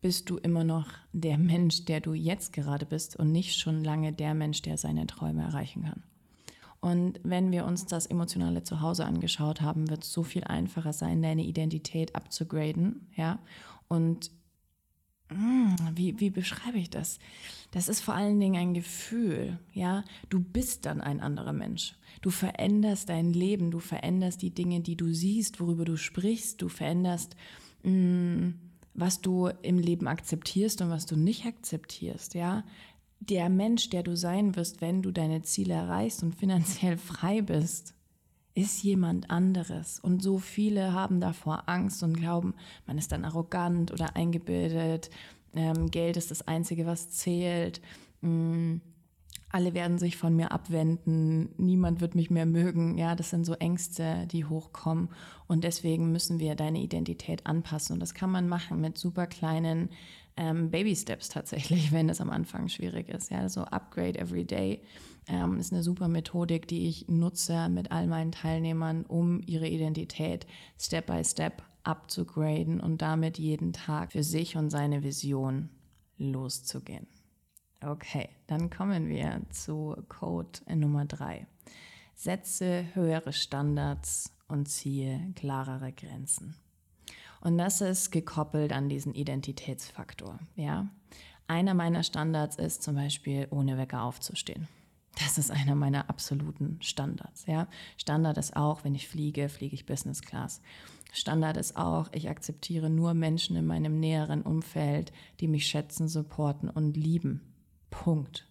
bist 0.00 0.30
du 0.30 0.36
immer 0.36 0.62
noch 0.62 0.88
der 1.12 1.38
Mensch, 1.38 1.86
der 1.86 2.00
du 2.00 2.14
jetzt 2.14 2.52
gerade 2.52 2.86
bist 2.86 3.16
und 3.16 3.32
nicht 3.32 3.58
schon 3.58 3.82
lange 3.82 4.12
der 4.12 4.34
Mensch, 4.34 4.62
der 4.62 4.76
seine 4.76 5.08
Träume 5.08 5.42
erreichen 5.42 5.82
kann? 5.82 6.04
Und 6.80 7.20
wenn 7.24 7.50
wir 7.52 7.64
uns 7.64 7.86
das 7.86 8.06
emotionale 8.06 8.62
Zuhause 8.64 9.06
angeschaut 9.06 9.60
haben, 9.60 9.88
wird 9.88 10.02
es 10.02 10.12
so 10.12 10.22
viel 10.24 10.44
einfacher 10.44 10.92
sein, 10.92 11.22
deine 11.22 11.44
Identität 11.44 12.14
abzugraden, 12.14 13.08
ja, 13.16 13.38
und 13.88 14.30
wie, 15.94 16.18
wie 16.20 16.30
beschreibe 16.30 16.78
ich 16.78 16.90
das? 16.90 17.18
Das 17.70 17.88
ist 17.88 18.00
vor 18.00 18.14
allen 18.14 18.38
Dingen 18.38 18.56
ein 18.56 18.74
Gefühl, 18.74 19.58
ja. 19.72 20.04
Du 20.28 20.40
bist 20.40 20.86
dann 20.86 21.00
ein 21.00 21.20
anderer 21.20 21.52
Mensch. 21.52 21.94
Du 22.20 22.30
veränderst 22.30 23.08
dein 23.08 23.32
Leben, 23.32 23.70
du 23.70 23.78
veränderst 23.80 24.42
die 24.42 24.50
Dinge, 24.50 24.80
die 24.80 24.96
du 24.96 25.12
siehst, 25.12 25.60
worüber 25.60 25.84
du 25.84 25.96
sprichst, 25.96 26.60
du 26.60 26.68
veränderst, 26.68 27.36
mh, 27.82 27.90
hm, 27.90 28.54
was 28.94 29.22
du 29.22 29.48
im 29.62 29.78
Leben 29.78 30.06
akzeptierst 30.06 30.82
und 30.82 30.90
was 30.90 31.06
du 31.06 31.16
nicht 31.16 31.46
akzeptierst, 31.46 32.34
ja. 32.34 32.64
Der 33.20 33.48
Mensch, 33.48 33.88
der 33.88 34.02
du 34.02 34.16
sein 34.16 34.56
wirst, 34.56 34.80
wenn 34.80 35.00
du 35.00 35.12
deine 35.12 35.42
Ziele 35.42 35.74
erreichst 35.74 36.22
und 36.22 36.34
finanziell 36.34 36.96
frei 36.98 37.40
bist, 37.40 37.94
ist 38.54 38.82
jemand 38.82 39.30
anderes. 39.30 39.98
Und 39.98 40.22
so 40.22 40.38
viele 40.38 40.92
haben 40.92 41.20
davor 41.20 41.68
Angst 41.68 42.02
und 42.02 42.14
glauben, 42.14 42.54
man 42.86 42.98
ist 42.98 43.12
dann 43.12 43.24
arrogant 43.24 43.92
oder 43.92 44.16
eingebildet. 44.16 45.10
Ähm, 45.54 45.90
Geld 45.90 46.16
ist 46.16 46.30
das 46.30 46.46
Einzige, 46.46 46.86
was 46.86 47.10
zählt. 47.10 47.80
Mm, 48.20 48.76
alle 49.52 49.74
werden 49.74 49.98
sich 49.98 50.16
von 50.16 50.34
mir 50.34 50.50
abwenden. 50.50 51.50
Niemand 51.58 52.00
wird 52.00 52.14
mich 52.14 52.30
mehr 52.30 52.46
mögen. 52.46 52.96
Ja, 52.96 53.14
das 53.14 53.30
sind 53.30 53.44
so 53.44 53.52
Ängste, 53.54 54.26
die 54.26 54.46
hochkommen. 54.46 55.10
Und 55.46 55.64
deswegen 55.64 56.10
müssen 56.10 56.40
wir 56.40 56.54
deine 56.54 56.80
Identität 56.80 57.46
anpassen. 57.46 57.94
Und 57.94 58.00
das 58.00 58.14
kann 58.14 58.30
man 58.30 58.48
machen 58.48 58.80
mit 58.80 58.96
super 58.96 59.26
kleinen 59.26 59.90
ähm, 60.36 60.70
Baby 60.70 60.96
Steps 60.96 61.28
tatsächlich, 61.28 61.92
wenn 61.92 62.08
es 62.08 62.20
am 62.20 62.30
Anfang 62.30 62.68
schwierig 62.68 63.08
ist. 63.08 63.30
Ja, 63.30 63.48
so 63.48 63.62
Upgrade 63.62 64.18
every 64.18 64.44
day 64.44 64.82
ähm, 65.28 65.58
ist 65.58 65.72
eine 65.72 65.82
super 65.82 66.08
Methodik, 66.08 66.66
die 66.66 66.88
ich 66.88 67.08
nutze 67.08 67.68
mit 67.68 67.92
all 67.92 68.06
meinen 68.06 68.32
Teilnehmern, 68.32 69.04
um 69.04 69.40
ihre 69.46 69.68
Identität 69.68 70.46
Step 70.78 71.06
by 71.06 71.24
Step 71.24 71.62
abzugraden 71.84 72.80
und 72.80 73.02
damit 73.02 73.38
jeden 73.38 73.72
Tag 73.72 74.12
für 74.12 74.22
sich 74.22 74.56
und 74.56 74.70
seine 74.70 75.02
Vision 75.02 75.68
loszugehen. 76.16 77.06
Okay, 77.84 78.28
dann 78.46 78.70
kommen 78.70 79.08
wir 79.08 79.42
zu 79.50 79.96
Code 80.08 80.60
Nummer 80.74 81.04
drei. 81.04 81.46
Setze 82.14 82.86
höhere 82.94 83.32
Standards 83.32 84.36
und 84.46 84.68
ziehe 84.68 85.32
klarere 85.34 85.92
Grenzen. 85.92 86.54
Und 87.42 87.58
das 87.58 87.80
ist 87.80 88.12
gekoppelt 88.12 88.72
an 88.72 88.88
diesen 88.88 89.14
Identitätsfaktor. 89.14 90.38
Ja? 90.54 90.88
Einer 91.48 91.74
meiner 91.74 92.02
Standards 92.04 92.56
ist 92.56 92.82
zum 92.82 92.94
Beispiel, 92.94 93.48
ohne 93.50 93.76
Wecker 93.76 94.02
aufzustehen. 94.02 94.68
Das 95.18 95.36
ist 95.38 95.50
einer 95.50 95.74
meiner 95.74 96.08
absoluten 96.08 96.78
Standards. 96.80 97.44
Ja? 97.46 97.66
Standard 97.96 98.38
ist 98.38 98.56
auch, 98.56 98.84
wenn 98.84 98.94
ich 98.94 99.08
fliege, 99.08 99.48
fliege 99.48 99.74
ich 99.74 99.86
Business 99.86 100.22
Class. 100.22 100.62
Standard 101.12 101.56
ist 101.56 101.76
auch, 101.76 102.08
ich 102.12 102.30
akzeptiere 102.30 102.88
nur 102.88 103.12
Menschen 103.12 103.56
in 103.56 103.66
meinem 103.66 104.00
näheren 104.00 104.42
Umfeld, 104.42 105.12
die 105.40 105.48
mich 105.48 105.66
schätzen, 105.66 106.08
supporten 106.08 106.70
und 106.70 106.96
lieben. 106.96 107.42
Punkt. 107.90 108.48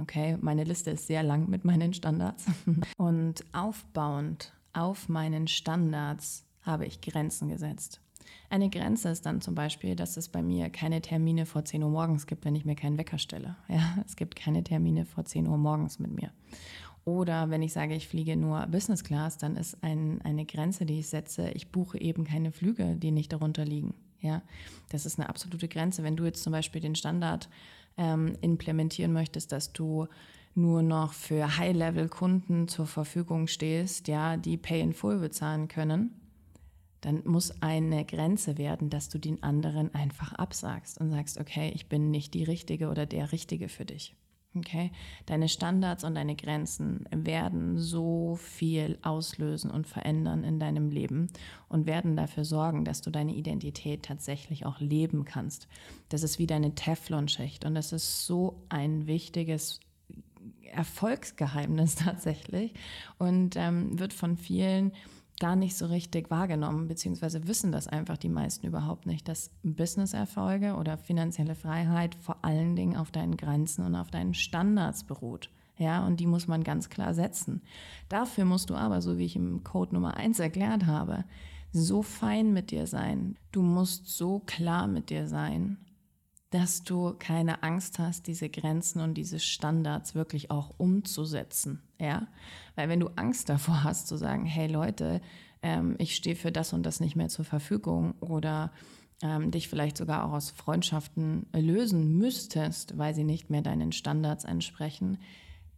Okay, 0.00 0.36
meine 0.40 0.64
Liste 0.64 0.90
ist 0.90 1.06
sehr 1.06 1.22
lang 1.22 1.48
mit 1.48 1.64
meinen 1.64 1.94
Standards. 1.94 2.46
Und 2.96 3.44
aufbauend 3.52 4.54
auf 4.72 5.08
meinen 5.08 5.48
Standards 5.48 6.46
habe 6.62 6.86
ich 6.86 7.02
Grenzen 7.02 7.48
gesetzt. 7.48 8.00
Eine 8.50 8.68
Grenze 8.68 9.08
ist 9.08 9.24
dann 9.24 9.40
zum 9.40 9.54
Beispiel, 9.54 9.96
dass 9.96 10.16
es 10.16 10.28
bei 10.28 10.42
mir 10.42 10.68
keine 10.70 11.00
Termine 11.00 11.46
vor 11.46 11.64
10 11.64 11.82
Uhr 11.82 11.90
morgens 11.90 12.26
gibt, 12.26 12.44
wenn 12.44 12.54
ich 12.54 12.64
mir 12.64 12.74
keinen 12.74 12.98
Wecker 12.98 13.18
stelle. 13.18 13.56
Ja, 13.68 13.96
es 14.06 14.16
gibt 14.16 14.36
keine 14.36 14.62
Termine 14.62 15.06
vor 15.06 15.24
10 15.24 15.46
Uhr 15.46 15.56
morgens 15.56 15.98
mit 15.98 16.12
mir. 16.12 16.30
Oder 17.04 17.50
wenn 17.50 17.62
ich 17.62 17.72
sage, 17.72 17.94
ich 17.94 18.06
fliege 18.06 18.36
nur 18.36 18.66
Business 18.66 19.02
Class, 19.02 19.36
dann 19.36 19.56
ist 19.56 19.82
ein, 19.82 20.20
eine 20.22 20.44
Grenze, 20.44 20.86
die 20.86 21.00
ich 21.00 21.08
setze, 21.08 21.50
ich 21.50 21.72
buche 21.72 22.00
eben 22.00 22.24
keine 22.24 22.52
Flüge, 22.52 22.94
die 22.96 23.10
nicht 23.10 23.32
darunter 23.32 23.64
liegen. 23.64 23.94
Ja, 24.20 24.42
das 24.90 25.04
ist 25.04 25.18
eine 25.18 25.28
absolute 25.28 25.66
Grenze. 25.66 26.04
Wenn 26.04 26.16
du 26.16 26.24
jetzt 26.24 26.44
zum 26.44 26.52
Beispiel 26.52 26.80
den 26.80 26.94
Standard 26.94 27.48
ähm, 27.96 28.36
implementieren 28.40 29.12
möchtest, 29.12 29.50
dass 29.50 29.72
du 29.72 30.06
nur 30.54 30.82
noch 30.82 31.12
für 31.12 31.56
High-Level-Kunden 31.56 32.68
zur 32.68 32.86
Verfügung 32.86 33.46
stehst, 33.46 34.06
ja, 34.06 34.36
die 34.36 34.56
Pay 34.56 34.80
in 34.80 34.92
Full 34.92 35.18
bezahlen 35.18 35.66
können, 35.66 36.14
dann 37.02 37.22
muss 37.24 37.60
eine 37.60 38.04
Grenze 38.04 38.56
werden, 38.56 38.88
dass 38.88 39.08
du 39.08 39.18
den 39.18 39.42
anderen 39.42 39.94
einfach 39.94 40.32
absagst 40.32 40.98
und 40.98 41.10
sagst, 41.10 41.38
okay, 41.38 41.70
ich 41.74 41.88
bin 41.88 42.10
nicht 42.10 42.32
die 42.32 42.44
Richtige 42.44 42.88
oder 42.88 43.06
der 43.06 43.32
Richtige 43.32 43.68
für 43.68 43.84
dich. 43.84 44.14
Okay? 44.54 44.92
Deine 45.26 45.48
Standards 45.48 46.04
und 46.04 46.14
deine 46.14 46.36
Grenzen 46.36 47.06
werden 47.10 47.78
so 47.78 48.36
viel 48.36 48.98
auslösen 49.02 49.70
und 49.70 49.86
verändern 49.86 50.44
in 50.44 50.60
deinem 50.60 50.90
Leben 50.90 51.28
und 51.68 51.86
werden 51.86 52.16
dafür 52.16 52.44
sorgen, 52.44 52.84
dass 52.84 53.00
du 53.00 53.10
deine 53.10 53.34
Identität 53.34 54.04
tatsächlich 54.04 54.64
auch 54.66 54.78
leben 54.80 55.24
kannst. 55.24 55.68
Das 56.10 56.22
ist 56.22 56.38
wie 56.38 56.46
deine 56.46 56.74
Teflonschicht 56.74 57.64
und 57.64 57.74
das 57.74 57.92
ist 57.92 58.26
so 58.26 58.62
ein 58.68 59.06
wichtiges 59.06 59.80
Erfolgsgeheimnis 60.70 61.94
tatsächlich 61.96 62.74
und 63.18 63.56
ähm, 63.56 63.98
wird 63.98 64.12
von 64.12 64.36
vielen 64.36 64.92
gar 65.42 65.56
nicht 65.56 65.76
so 65.76 65.86
richtig 65.86 66.30
wahrgenommen, 66.30 66.86
beziehungsweise 66.86 67.48
wissen 67.48 67.72
das 67.72 67.88
einfach 67.88 68.16
die 68.16 68.28
meisten 68.28 68.64
überhaupt 68.64 69.06
nicht, 69.06 69.26
dass 69.26 69.50
Businesserfolge 69.64 70.76
oder 70.76 70.96
finanzielle 70.96 71.56
Freiheit 71.56 72.14
vor 72.14 72.44
allen 72.44 72.76
Dingen 72.76 72.96
auf 72.96 73.10
deinen 73.10 73.36
Grenzen 73.36 73.84
und 73.84 73.96
auf 73.96 74.12
deinen 74.12 74.34
Standards 74.34 75.02
beruht. 75.02 75.50
Ja, 75.78 76.06
und 76.06 76.20
die 76.20 76.28
muss 76.28 76.46
man 76.46 76.62
ganz 76.62 76.90
klar 76.90 77.12
setzen. 77.12 77.60
Dafür 78.08 78.44
musst 78.44 78.70
du 78.70 78.76
aber, 78.76 79.02
so 79.02 79.18
wie 79.18 79.24
ich 79.24 79.34
im 79.34 79.64
Code 79.64 79.96
Nummer 79.96 80.16
1 80.16 80.38
erklärt 80.38 80.86
habe, 80.86 81.24
so 81.72 82.02
fein 82.02 82.52
mit 82.52 82.70
dir 82.70 82.86
sein. 82.86 83.36
Du 83.50 83.62
musst 83.62 84.06
so 84.06 84.42
klar 84.46 84.86
mit 84.86 85.10
dir 85.10 85.26
sein, 85.26 85.76
dass 86.52 86.84
du 86.84 87.14
keine 87.18 87.62
Angst 87.62 87.98
hast, 87.98 88.26
diese 88.26 88.50
Grenzen 88.50 89.00
und 89.00 89.14
diese 89.14 89.40
Standards 89.40 90.14
wirklich 90.14 90.50
auch 90.50 90.74
umzusetzen. 90.76 91.82
Ja, 91.98 92.28
weil 92.76 92.88
wenn 92.88 93.00
du 93.00 93.08
Angst 93.16 93.48
davor 93.48 93.84
hast 93.84 94.06
zu 94.06 94.16
sagen, 94.16 94.44
hey 94.44 94.70
Leute, 94.70 95.22
ähm, 95.62 95.96
ich 95.98 96.14
stehe 96.14 96.36
für 96.36 96.52
das 96.52 96.74
und 96.74 96.84
das 96.84 97.00
nicht 97.00 97.16
mehr 97.16 97.28
zur 97.28 97.46
Verfügung 97.46 98.14
oder 98.20 98.70
ähm, 99.22 99.50
dich 99.50 99.68
vielleicht 99.68 99.96
sogar 99.96 100.26
auch 100.26 100.32
aus 100.32 100.50
Freundschaften 100.50 101.46
lösen 101.54 102.18
müsstest, 102.18 102.98
weil 102.98 103.14
sie 103.14 103.24
nicht 103.24 103.48
mehr 103.48 103.62
deinen 103.62 103.92
Standards 103.92 104.44
entsprechen, 104.44 105.18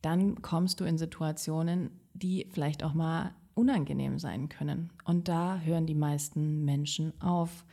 dann 0.03 0.43
kommst 0.43 0.81
du 0.81 0.85
in 0.85 0.99
Situationen, 0.99 1.91
die 2.15 2.49
vielleicht 2.51 2.83
auch 2.83 2.95
mal 2.95 3.33
unangenehm 3.55 4.19
sein 4.19 4.49
können. 4.49 4.91
Und 5.05 5.29
da 5.29 5.61
hören 5.61 5.87
die 5.87 5.95
meisten 5.95 6.65
Menschen 6.65 7.13
auf. 7.21 7.65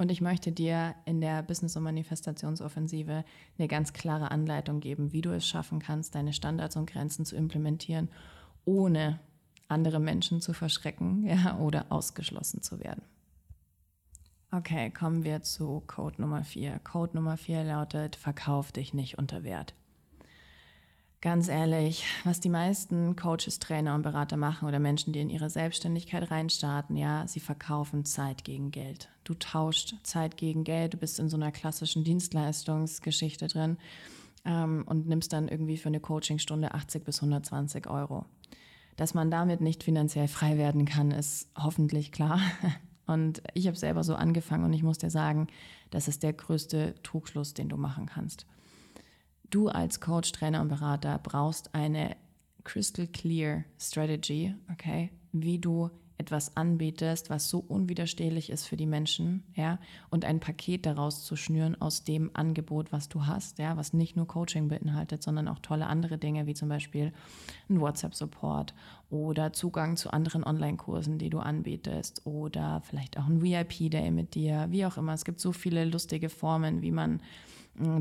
Und 0.00 0.12
ich 0.12 0.20
möchte 0.20 0.52
dir 0.52 0.94
in 1.06 1.20
der 1.20 1.42
Business- 1.42 1.76
und 1.76 1.82
Manifestationsoffensive 1.82 3.24
eine 3.58 3.68
ganz 3.68 3.92
klare 3.92 4.30
Anleitung 4.30 4.78
geben, 4.78 5.12
wie 5.12 5.22
du 5.22 5.30
es 5.30 5.46
schaffen 5.46 5.80
kannst, 5.80 6.14
deine 6.14 6.32
Standards 6.32 6.76
und 6.76 6.88
Grenzen 6.88 7.24
zu 7.24 7.34
implementieren, 7.34 8.08
ohne 8.64 9.18
andere 9.66 9.98
Menschen 9.98 10.40
zu 10.40 10.52
verschrecken 10.52 11.24
ja, 11.26 11.58
oder 11.58 11.86
ausgeschlossen 11.90 12.62
zu 12.62 12.78
werden. 12.78 13.02
Okay, 14.52 14.90
kommen 14.90 15.24
wir 15.24 15.42
zu 15.42 15.82
Code 15.88 16.22
Nummer 16.22 16.44
4. 16.44 16.78
Code 16.78 17.16
Nummer 17.16 17.36
4 17.36 17.64
lautet, 17.64 18.14
verkauf 18.14 18.70
dich 18.70 18.94
nicht 18.94 19.18
unter 19.18 19.42
Wert. 19.42 19.74
Ganz 21.20 21.48
ehrlich, 21.48 22.04
was 22.22 22.38
die 22.38 22.48
meisten 22.48 23.16
Coaches, 23.16 23.58
Trainer 23.58 23.96
und 23.96 24.02
Berater 24.02 24.36
machen 24.36 24.68
oder 24.68 24.78
Menschen, 24.78 25.12
die 25.12 25.18
in 25.18 25.30
ihre 25.30 25.50
Selbstständigkeit 25.50 26.30
reinstarten, 26.30 26.96
ja, 26.96 27.26
sie 27.26 27.40
verkaufen 27.40 28.04
Zeit 28.04 28.44
gegen 28.44 28.70
Geld. 28.70 29.08
Du 29.24 29.34
tauscht 29.34 29.96
Zeit 30.04 30.36
gegen 30.36 30.62
Geld, 30.62 30.94
du 30.94 30.96
bist 30.96 31.18
in 31.18 31.28
so 31.28 31.36
einer 31.36 31.50
klassischen 31.50 32.04
Dienstleistungsgeschichte 32.04 33.48
drin 33.48 33.78
ähm, 34.44 34.84
und 34.86 35.08
nimmst 35.08 35.32
dann 35.32 35.48
irgendwie 35.48 35.76
für 35.76 35.88
eine 35.88 35.98
Coachingstunde 35.98 36.72
80 36.72 37.04
bis 37.04 37.16
120 37.16 37.88
Euro. 37.88 38.24
Dass 38.94 39.12
man 39.12 39.28
damit 39.28 39.60
nicht 39.60 39.82
finanziell 39.82 40.28
frei 40.28 40.56
werden 40.56 40.84
kann, 40.84 41.10
ist 41.10 41.48
hoffentlich 41.56 42.12
klar. 42.12 42.40
Und 43.08 43.42
ich 43.54 43.66
habe 43.66 43.76
selber 43.76 44.04
so 44.04 44.14
angefangen 44.14 44.64
und 44.66 44.74
ich 44.74 44.82
muss 44.82 44.98
dir 44.98 45.08
sagen, 45.08 45.46
das 45.90 46.08
ist 46.08 46.22
der 46.22 46.34
größte 46.34 46.94
Trugschluss, 47.02 47.54
den 47.54 47.70
du 47.70 47.78
machen 47.78 48.04
kannst. 48.04 48.44
Du 49.50 49.68
als 49.68 50.00
Coach, 50.00 50.32
Trainer 50.32 50.60
und 50.60 50.68
Berater 50.68 51.18
brauchst 51.22 51.74
eine 51.74 52.16
crystal 52.64 53.06
clear 53.06 53.64
Strategy, 53.78 54.54
okay, 54.70 55.10
wie 55.32 55.58
du 55.58 55.90
etwas 56.18 56.56
anbietest, 56.56 57.30
was 57.30 57.48
so 57.48 57.60
unwiderstehlich 57.60 58.50
ist 58.50 58.66
für 58.66 58.76
die 58.76 58.86
Menschen, 58.86 59.44
ja, 59.54 59.78
und 60.10 60.24
ein 60.24 60.40
Paket 60.40 60.84
daraus 60.84 61.24
zu 61.24 61.36
schnüren 61.36 61.80
aus 61.80 62.02
dem 62.02 62.30
Angebot, 62.34 62.92
was 62.92 63.08
du 63.08 63.26
hast, 63.26 63.58
ja, 63.58 63.76
was 63.76 63.92
nicht 63.92 64.16
nur 64.16 64.26
Coaching 64.26 64.68
beinhaltet, 64.68 65.22
sondern 65.22 65.46
auch 65.46 65.60
tolle 65.60 65.86
andere 65.86 66.18
Dinge, 66.18 66.46
wie 66.46 66.54
zum 66.54 66.68
Beispiel 66.68 67.12
ein 67.70 67.80
WhatsApp-Support 67.80 68.74
oder 69.10 69.52
Zugang 69.52 69.96
zu 69.96 70.10
anderen 70.10 70.42
Online-Kursen, 70.44 71.18
die 71.18 71.30
du 71.30 71.38
anbietest 71.38 72.26
oder 72.26 72.82
vielleicht 72.84 73.16
auch 73.16 73.26
ein 73.26 73.40
VIP-Day 73.40 74.10
mit 74.10 74.34
dir, 74.34 74.66
wie 74.70 74.84
auch 74.84 74.96
immer. 74.96 75.14
Es 75.14 75.24
gibt 75.24 75.40
so 75.40 75.52
viele 75.52 75.84
lustige 75.84 76.28
Formen, 76.28 76.82
wie 76.82 76.92
man 76.92 77.22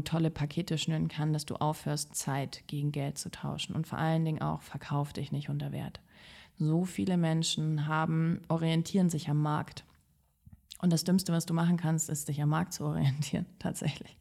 tolle 0.04 0.30
Pakete 0.30 0.78
schnüren 0.78 1.08
kann, 1.08 1.34
dass 1.34 1.46
du 1.46 1.56
aufhörst, 1.56 2.16
Zeit 2.16 2.64
gegen 2.68 2.92
Geld 2.92 3.18
zu 3.18 3.30
tauschen 3.30 3.76
und 3.76 3.88
vor 3.88 3.98
allen 3.98 4.26
Dingen 4.26 4.42
auch 4.42 4.62
verkauf 4.62 5.14
dich 5.14 5.32
nicht 5.32 5.50
unter 5.50 5.72
Wert. 5.72 6.00
So 6.58 6.86
viele 6.86 7.18
Menschen 7.18 7.88
haben, 7.88 8.42
orientieren 8.48 9.10
sich 9.10 9.30
am 9.30 9.42
Markt. 9.42 9.86
Und 10.82 10.92
das 10.92 11.04
Dümmste, 11.04 11.32
was 11.32 11.46
du 11.46 11.54
machen 11.54 11.78
kannst, 11.78 12.10
ist, 12.10 12.28
dich 12.28 12.42
am 12.42 12.50
Markt 12.50 12.74
zu 12.74 12.86
orientieren, 12.86 13.46
tatsächlich. 13.60 14.18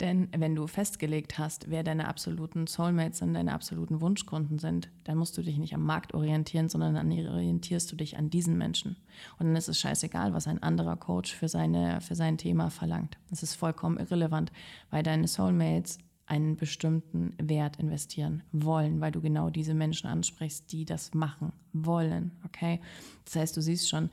Denn 0.00 0.28
wenn 0.36 0.54
du 0.54 0.68
festgelegt 0.68 1.38
hast, 1.38 1.70
wer 1.70 1.82
deine 1.82 2.06
absoluten 2.06 2.68
Soulmates 2.68 3.18
sind, 3.18 3.34
deine 3.34 3.52
absoluten 3.52 4.00
Wunschkunden 4.00 4.58
sind, 4.58 4.90
dann 5.04 5.18
musst 5.18 5.36
du 5.36 5.42
dich 5.42 5.58
nicht 5.58 5.74
am 5.74 5.84
Markt 5.84 6.14
orientieren, 6.14 6.68
sondern 6.68 6.94
dann 6.94 7.10
orientierst 7.10 7.90
du 7.90 7.96
dich 7.96 8.16
an 8.16 8.30
diesen 8.30 8.56
Menschen. 8.56 8.96
Und 9.38 9.46
dann 9.46 9.56
ist 9.56 9.68
es 9.68 9.80
scheißegal, 9.80 10.32
was 10.34 10.46
ein 10.46 10.62
anderer 10.62 10.96
Coach 10.96 11.34
für, 11.34 11.48
seine, 11.48 12.00
für 12.00 12.14
sein 12.14 12.38
Thema 12.38 12.70
verlangt. 12.70 13.18
Das 13.30 13.42
ist 13.42 13.54
vollkommen 13.54 13.98
irrelevant, 13.98 14.52
weil 14.90 15.02
deine 15.02 15.26
Soulmates 15.26 15.98
einen 16.26 16.56
bestimmten 16.56 17.34
Wert 17.40 17.76
investieren 17.76 18.42
wollen, 18.52 19.00
weil 19.00 19.10
du 19.10 19.20
genau 19.20 19.50
diese 19.50 19.74
Menschen 19.74 20.08
ansprichst, 20.08 20.70
die 20.70 20.84
das 20.84 21.14
machen 21.14 21.52
wollen. 21.72 22.32
Okay? 22.44 22.80
Das 23.24 23.36
heißt, 23.36 23.56
du 23.56 23.62
siehst 23.62 23.88
schon, 23.88 24.10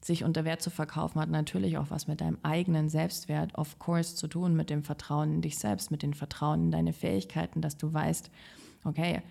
sich 0.00 0.24
unter 0.24 0.44
Wert 0.44 0.62
zu 0.62 0.70
verkaufen, 0.70 1.20
hat 1.20 1.30
natürlich 1.30 1.78
auch 1.78 1.90
was 1.90 2.06
mit 2.06 2.20
deinem 2.20 2.38
eigenen 2.42 2.88
Selbstwert, 2.88 3.54
of 3.56 3.78
course, 3.78 4.14
zu 4.14 4.28
tun, 4.28 4.54
mit 4.54 4.70
dem 4.70 4.82
Vertrauen 4.82 5.34
in 5.34 5.42
dich 5.42 5.58
selbst, 5.58 5.90
mit 5.90 6.02
dem 6.02 6.12
Vertrauen 6.12 6.64
in 6.64 6.70
deine 6.70 6.92
Fähigkeiten, 6.92 7.60
dass 7.60 7.76
du 7.76 7.92
weißt, 7.92 8.30
okay, 8.84 9.22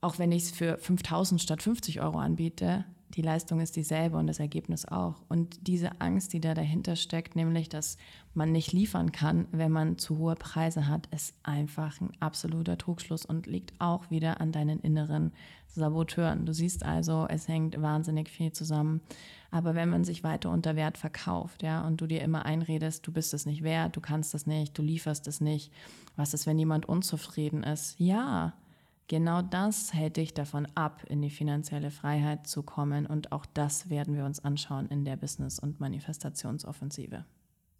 auch 0.00 0.18
wenn 0.18 0.32
ich 0.32 0.44
es 0.44 0.50
für 0.50 0.78
5000 0.78 1.40
statt 1.40 1.62
50 1.62 2.00
Euro 2.00 2.18
anbiete, 2.18 2.84
die 3.14 3.22
Leistung 3.22 3.60
ist 3.60 3.76
dieselbe 3.76 4.16
und 4.16 4.26
das 4.26 4.38
Ergebnis 4.38 4.84
auch. 4.84 5.22
Und 5.28 5.66
diese 5.66 6.00
Angst, 6.00 6.32
die 6.32 6.40
da 6.40 6.54
dahinter 6.54 6.94
steckt, 6.94 7.36
nämlich, 7.36 7.68
dass 7.68 7.96
man 8.34 8.52
nicht 8.52 8.72
liefern 8.72 9.12
kann, 9.12 9.46
wenn 9.50 9.72
man 9.72 9.98
zu 9.98 10.18
hohe 10.18 10.34
Preise 10.34 10.86
hat, 10.88 11.06
ist 11.06 11.34
einfach 11.42 12.00
ein 12.00 12.12
absoluter 12.20 12.76
Trugschluss 12.76 13.24
und 13.24 13.46
liegt 13.46 13.72
auch 13.78 14.10
wieder 14.10 14.40
an 14.40 14.52
deinen 14.52 14.80
inneren 14.80 15.32
Saboteuren. 15.68 16.44
Du 16.44 16.52
siehst 16.52 16.84
also, 16.84 17.26
es 17.28 17.48
hängt 17.48 17.80
wahnsinnig 17.80 18.28
viel 18.28 18.52
zusammen. 18.52 19.00
Aber 19.50 19.74
wenn 19.74 19.88
man 19.88 20.04
sich 20.04 20.22
weiter 20.22 20.50
unter 20.50 20.76
Wert 20.76 20.98
verkauft, 20.98 21.62
ja, 21.62 21.86
und 21.86 22.00
du 22.00 22.06
dir 22.06 22.20
immer 22.20 22.44
einredest, 22.44 23.06
du 23.06 23.12
bist 23.12 23.32
es 23.32 23.46
nicht 23.46 23.62
wert, 23.62 23.96
du 23.96 24.00
kannst 24.00 24.34
es 24.34 24.46
nicht, 24.46 24.76
du 24.76 24.82
lieferst 24.82 25.26
es 25.26 25.40
nicht, 25.40 25.72
was 26.16 26.34
ist, 26.34 26.46
wenn 26.46 26.58
jemand 26.58 26.86
unzufrieden 26.86 27.62
ist? 27.62 27.98
Ja, 27.98 28.52
Genau 29.08 29.40
das 29.40 29.94
hält 29.94 30.18
dich 30.18 30.34
davon 30.34 30.68
ab, 30.74 31.02
in 31.08 31.22
die 31.22 31.30
finanzielle 31.30 31.90
Freiheit 31.90 32.46
zu 32.46 32.62
kommen 32.62 33.06
und 33.06 33.32
auch 33.32 33.46
das 33.46 33.88
werden 33.88 34.14
wir 34.14 34.26
uns 34.26 34.44
anschauen 34.44 34.86
in 34.88 35.06
der 35.06 35.16
Business- 35.16 35.58
und 35.58 35.80
Manifestationsoffensive. 35.80 37.24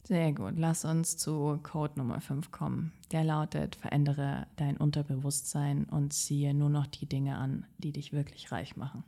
Sehr 0.05 0.33
gut, 0.33 0.55
lass 0.57 0.87
uns 0.87 1.19
zu 1.19 1.59
Code 1.63 1.99
Nummer 1.99 2.23
5 2.23 2.51
kommen. 2.51 2.93
Der 3.13 3.25
lautet, 3.25 3.77
verändere 3.77 4.47
dein 4.57 4.79
Unterbewusstsein 4.79 5.85
und 5.85 6.15
ziehe 6.15 6.55
nur 6.55 6.71
noch 6.71 6.87
die 6.87 7.05
Dinge 7.05 7.37
an, 7.37 7.67
die 7.77 7.93
dich 7.93 8.15
wirklich 8.15 8.51
reich 8.51 8.77
machen. 8.77 9.05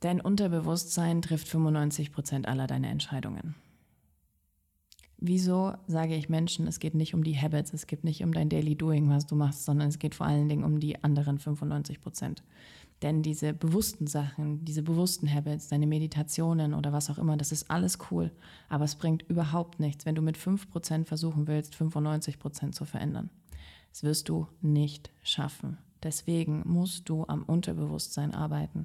Dein 0.00 0.20
Unterbewusstsein 0.20 1.22
trifft 1.22 1.48
95 1.48 2.12
Prozent 2.12 2.46
aller 2.46 2.66
deiner 2.66 2.88
Entscheidungen. 2.88 3.54
Wieso 5.26 5.72
sage 5.86 6.14
ich 6.16 6.28
Menschen, 6.28 6.66
es 6.66 6.80
geht 6.80 6.94
nicht 6.94 7.14
um 7.14 7.24
die 7.24 7.34
Habits, 7.34 7.72
es 7.72 7.86
geht 7.86 8.04
nicht 8.04 8.22
um 8.22 8.34
dein 8.34 8.50
Daily 8.50 8.74
Doing, 8.76 9.08
was 9.08 9.26
du 9.26 9.34
machst, 9.34 9.64
sondern 9.64 9.88
es 9.88 9.98
geht 9.98 10.14
vor 10.14 10.26
allen 10.26 10.50
Dingen 10.50 10.64
um 10.64 10.80
die 10.80 11.02
anderen 11.02 11.38
95 11.38 12.02
Prozent. 12.02 12.42
Denn 13.00 13.22
diese 13.22 13.54
bewussten 13.54 14.06
Sachen, 14.06 14.66
diese 14.66 14.82
bewussten 14.82 15.26
Habits, 15.32 15.68
deine 15.68 15.86
Meditationen 15.86 16.74
oder 16.74 16.92
was 16.92 17.08
auch 17.08 17.16
immer, 17.16 17.38
das 17.38 17.52
ist 17.52 17.70
alles 17.70 17.96
cool. 18.10 18.32
Aber 18.68 18.84
es 18.84 18.96
bringt 18.96 19.22
überhaupt 19.22 19.80
nichts, 19.80 20.04
wenn 20.04 20.14
du 20.14 20.20
mit 20.20 20.36
5% 20.36 21.06
versuchen 21.06 21.46
willst, 21.46 21.74
95% 21.74 22.72
zu 22.72 22.84
verändern. 22.84 23.30
Das 23.92 24.02
wirst 24.02 24.28
du 24.28 24.46
nicht 24.60 25.10
schaffen. 25.22 25.78
Deswegen 26.02 26.64
musst 26.66 27.08
du 27.08 27.24
am 27.28 27.44
Unterbewusstsein 27.44 28.34
arbeiten. 28.34 28.84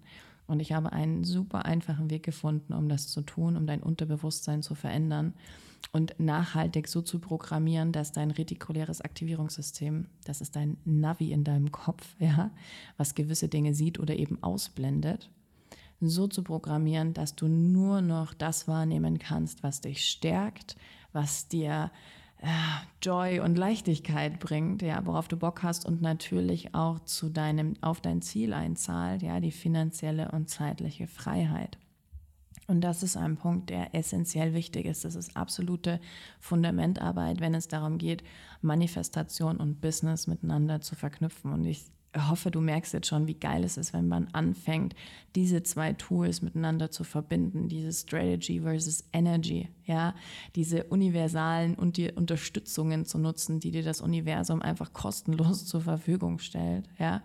Und 0.49 0.61
ich 0.61 0.71
habe 0.71 0.91
einen 0.91 1.23
super 1.23 1.65
einfachen 1.65 2.09
Weg 2.09 2.23
gefunden, 2.23 2.73
um 2.73 2.89
das 2.89 3.07
zu 3.07 3.21
tun, 3.21 3.55
um 3.55 3.67
dein 3.67 3.83
Unterbewusstsein 3.83 4.63
zu 4.63 4.73
verändern 4.73 5.35
und 5.91 6.19
nachhaltig 6.19 6.87
so 6.87 7.03
zu 7.03 7.19
programmieren, 7.19 7.91
dass 7.91 8.13
dein 8.13 8.31
retikuläres 8.31 8.99
Aktivierungssystem, 8.99 10.07
das 10.25 10.41
ist 10.41 10.55
dein 10.55 10.77
Navi 10.85 11.31
in 11.31 11.43
deinem 11.43 11.71
Kopf, 11.71 12.15
ja, 12.19 12.49
was 12.97 13.13
gewisse 13.13 13.47
Dinge 13.47 13.75
sieht 13.75 13.99
oder 13.99 14.15
eben 14.15 14.41
ausblendet, 14.41 15.29
so 16.01 16.27
zu 16.27 16.41
programmieren, 16.41 17.13
dass 17.13 17.35
du 17.35 17.47
nur 17.47 18.01
noch 18.01 18.33
das 18.33 18.67
wahrnehmen 18.67 19.19
kannst, 19.19 19.61
was 19.61 19.81
dich 19.81 20.03
stärkt, 20.03 20.77
was 21.13 21.47
dir 21.47 21.91
Joy 23.01 23.39
und 23.39 23.57
Leichtigkeit 23.57 24.39
bringt, 24.39 24.81
ja, 24.81 25.05
worauf 25.05 25.27
du 25.27 25.37
Bock 25.37 25.63
hast 25.63 25.85
und 25.85 26.01
natürlich 26.01 26.73
auch 26.73 26.99
zu 26.99 27.29
deinem, 27.29 27.73
auf 27.81 27.99
dein 28.01 28.21
Ziel 28.21 28.53
einzahlt, 28.53 29.21
ja, 29.21 29.39
die 29.39 29.51
finanzielle 29.51 30.31
und 30.31 30.49
zeitliche 30.49 31.07
Freiheit. 31.07 31.77
Und 32.67 32.81
das 32.81 33.03
ist 33.03 33.17
ein 33.17 33.35
Punkt, 33.35 33.71
der 33.71 33.95
essentiell 33.95 34.53
wichtig 34.53 34.85
ist. 34.85 35.03
Das 35.03 35.15
ist 35.15 35.35
absolute 35.35 35.99
Fundamentarbeit, 36.39 37.41
wenn 37.41 37.55
es 37.55 37.67
darum 37.67 37.97
geht, 37.97 38.23
Manifestation 38.61 39.57
und 39.57 39.81
Business 39.81 40.27
miteinander 40.27 40.79
zu 40.79 40.95
verknüpfen. 40.95 41.51
Und 41.51 41.65
ich 41.65 41.85
hoffe, 42.17 42.49
du 42.49 42.59
merkst 42.59 42.93
jetzt 42.93 43.07
schon, 43.07 43.27
wie 43.27 43.35
geil 43.35 43.63
es 43.63 43.77
ist, 43.77 43.93
wenn 43.93 44.07
man 44.07 44.27
anfängt, 44.33 44.95
diese 45.35 45.61
zwei 45.61 45.93
Tools 45.93 46.41
miteinander 46.41 46.89
zu 46.89 47.03
verbinden, 47.03 47.67
diese 47.67 47.93
Strategy 47.93 48.61
versus 48.61 49.03
Energy, 49.13 49.69
ja, 49.85 50.15
diese 50.55 50.85
universalen 50.85 51.75
und 51.75 51.97
die 51.97 52.11
Unterstützungen 52.11 53.05
zu 53.05 53.19
nutzen, 53.19 53.59
die 53.59 53.71
dir 53.71 53.83
das 53.83 54.01
Universum 54.01 54.61
einfach 54.61 54.91
kostenlos 54.93 55.65
zur 55.67 55.81
Verfügung 55.81 56.39
stellt, 56.39 56.89
ja, 56.97 57.21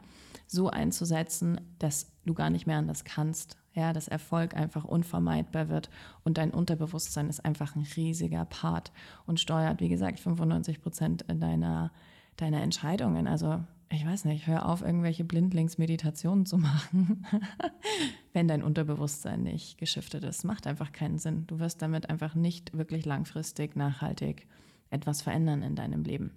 so 0.46 0.68
einzusetzen, 0.68 1.60
dass 1.78 2.12
du 2.26 2.34
gar 2.34 2.50
nicht 2.50 2.66
mehr 2.66 2.78
anders 2.78 3.04
kannst, 3.04 3.56
ja, 3.72 3.92
dass 3.92 4.06
Erfolg 4.06 4.54
einfach 4.54 4.84
unvermeidbar 4.84 5.70
wird 5.70 5.88
und 6.24 6.36
dein 6.36 6.50
Unterbewusstsein 6.50 7.30
ist 7.30 7.44
einfach 7.44 7.74
ein 7.74 7.86
riesiger 7.96 8.44
Part 8.44 8.92
und 9.26 9.40
steuert, 9.40 9.80
wie 9.80 9.88
gesagt, 9.88 10.20
95 10.20 10.82
Prozent 10.82 11.24
deiner, 11.26 11.90
deiner 12.36 12.62
Entscheidungen. 12.62 13.26
Also 13.26 13.64
ich 13.90 14.04
weiß 14.04 14.24
nicht, 14.24 14.46
hör 14.46 14.68
auf, 14.68 14.82
irgendwelche 14.82 15.24
Blindlingsmeditationen 15.24 16.46
zu 16.46 16.58
machen, 16.58 17.26
wenn 18.32 18.48
dein 18.48 18.62
Unterbewusstsein 18.62 19.42
nicht 19.42 19.78
geschiftet 19.78 20.24
ist. 20.24 20.44
Macht 20.44 20.66
einfach 20.66 20.92
keinen 20.92 21.18
Sinn. 21.18 21.46
Du 21.46 21.58
wirst 21.58 21.82
damit 21.82 22.10
einfach 22.10 22.34
nicht 22.34 22.76
wirklich 22.76 23.04
langfristig, 23.04 23.76
nachhaltig 23.76 24.46
etwas 24.90 25.22
verändern 25.22 25.62
in 25.62 25.76
deinem 25.76 26.04
Leben. 26.04 26.32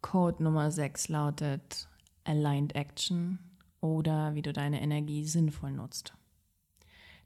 Code 0.00 0.42
Nummer 0.42 0.70
6 0.70 1.08
lautet 1.08 1.88
Aligned 2.24 2.74
Action 2.74 3.38
oder 3.80 4.34
wie 4.34 4.42
du 4.42 4.52
deine 4.52 4.80
Energie 4.80 5.24
sinnvoll 5.24 5.72
nutzt. 5.72 6.14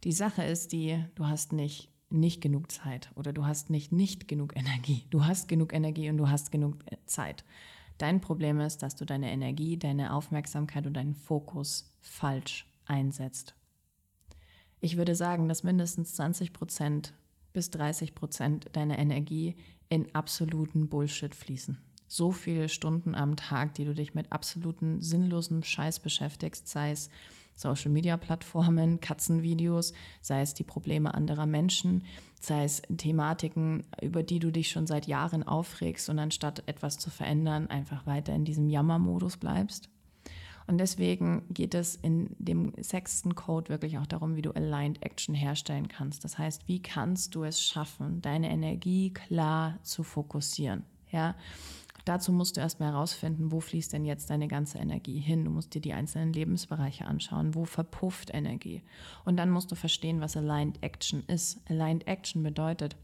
Die 0.04 0.12
Sache 0.12 0.42
ist 0.42 0.72
die, 0.72 1.04
du 1.14 1.26
hast 1.26 1.52
nicht 1.52 1.90
nicht 2.08 2.40
genug 2.40 2.70
Zeit 2.70 3.10
oder 3.14 3.32
du 3.32 3.46
hast 3.46 3.70
nicht 3.70 3.92
nicht 3.92 4.28
genug 4.28 4.56
Energie. 4.56 5.06
Du 5.10 5.25
hast 5.25 5.48
genug 5.48 5.72
Energie 5.72 6.08
und 6.08 6.18
du 6.18 6.28
hast 6.28 6.52
genug 6.52 6.76
äh, 6.86 6.96
Zeit. 7.06 7.44
Dein 7.98 8.20
Problem 8.20 8.60
ist, 8.60 8.82
dass 8.82 8.94
du 8.94 9.04
deine 9.04 9.30
Energie, 9.30 9.78
deine 9.78 10.12
Aufmerksamkeit 10.12 10.86
und 10.86 10.94
deinen 10.94 11.14
Fokus 11.14 11.92
falsch 12.00 12.66
einsetzt. 12.84 13.54
Ich 14.80 14.96
würde 14.96 15.14
sagen, 15.14 15.48
dass 15.48 15.62
mindestens 15.62 16.14
20 16.14 16.52
Prozent 16.52 17.14
bis 17.52 17.70
30 17.70 18.14
Prozent 18.14 18.68
deiner 18.76 18.98
Energie 18.98 19.56
in 19.88 20.14
absoluten 20.14 20.88
Bullshit 20.88 21.34
fließen. 21.34 21.78
So 22.08 22.32
viele 22.32 22.68
Stunden 22.68 23.14
am 23.14 23.36
Tag, 23.36 23.75
die 23.75 23.84
du 23.84 23.94
dich 23.94 24.14
mit 24.14 24.32
absoluten 24.32 25.00
sinnlosen 25.00 25.62
Scheiß 25.62 26.00
beschäftigst, 26.00 26.68
sei 26.68 26.92
es 26.92 27.10
Social-Media-Plattformen, 27.56 29.00
Katzenvideos, 29.00 29.92
sei 30.20 30.42
es 30.42 30.54
die 30.54 30.64
Probleme 30.64 31.14
anderer 31.14 31.46
Menschen, 31.46 32.04
sei 32.40 32.64
es 32.64 32.82
Thematiken, 32.96 33.84
über 34.02 34.22
die 34.22 34.38
du 34.38 34.52
dich 34.52 34.70
schon 34.70 34.86
seit 34.86 35.06
Jahren 35.06 35.42
aufregst 35.42 36.08
und 36.08 36.18
anstatt 36.18 36.62
etwas 36.66 36.98
zu 36.98 37.10
verändern, 37.10 37.68
einfach 37.68 38.06
weiter 38.06 38.34
in 38.34 38.44
diesem 38.44 38.68
Jammermodus 38.68 39.38
bleibst. 39.38 39.88
Und 40.68 40.78
deswegen 40.78 41.44
geht 41.50 41.75
es 41.75 41.94
in 41.94 42.34
dem 42.38 42.72
sechsten 42.80 43.36
Code 43.36 43.68
wirklich 43.68 43.98
auch 43.98 44.06
darum, 44.06 44.34
wie 44.34 44.42
du 44.42 44.50
Aligned 44.50 45.02
Action 45.02 45.34
herstellen 45.34 45.86
kannst. 45.86 46.25
Das 46.25 46.38
heißt, 46.38 46.66
wie 46.66 46.82
kannst 46.82 47.34
du 47.34 47.44
es 47.44 47.62
schaffen, 47.62 48.20
deine 48.20 48.50
Energie 48.50 49.12
klar 49.12 49.78
zu 49.82 50.02
fokussieren? 50.02 50.82
Ja, 51.12 51.36
Dazu 52.06 52.32
musst 52.32 52.56
du 52.56 52.60
erstmal 52.60 52.92
herausfinden, 52.92 53.50
wo 53.50 53.58
fließt 53.58 53.92
denn 53.92 54.04
jetzt 54.04 54.30
deine 54.30 54.46
ganze 54.46 54.78
Energie 54.78 55.18
hin. 55.18 55.44
Du 55.44 55.50
musst 55.50 55.75
dir 55.75 55.80
die 55.80 55.92
einzelnen 55.92 56.32
Lebensbereiche 56.32 57.04
anschauen, 57.04 57.56
wo 57.56 57.64
verpufft 57.64 58.32
Energie. 58.32 58.82
Und 59.25 59.36
dann 59.36 59.50
musst 59.50 59.72
du 59.72 59.75
verstehen, 59.75 60.20
was 60.20 60.36
Aligned 60.36 60.80
Action 60.84 61.25
ist. 61.26 61.60
Aligned 61.68 62.06
Action 62.06 62.44
bedeutet, 62.44 62.96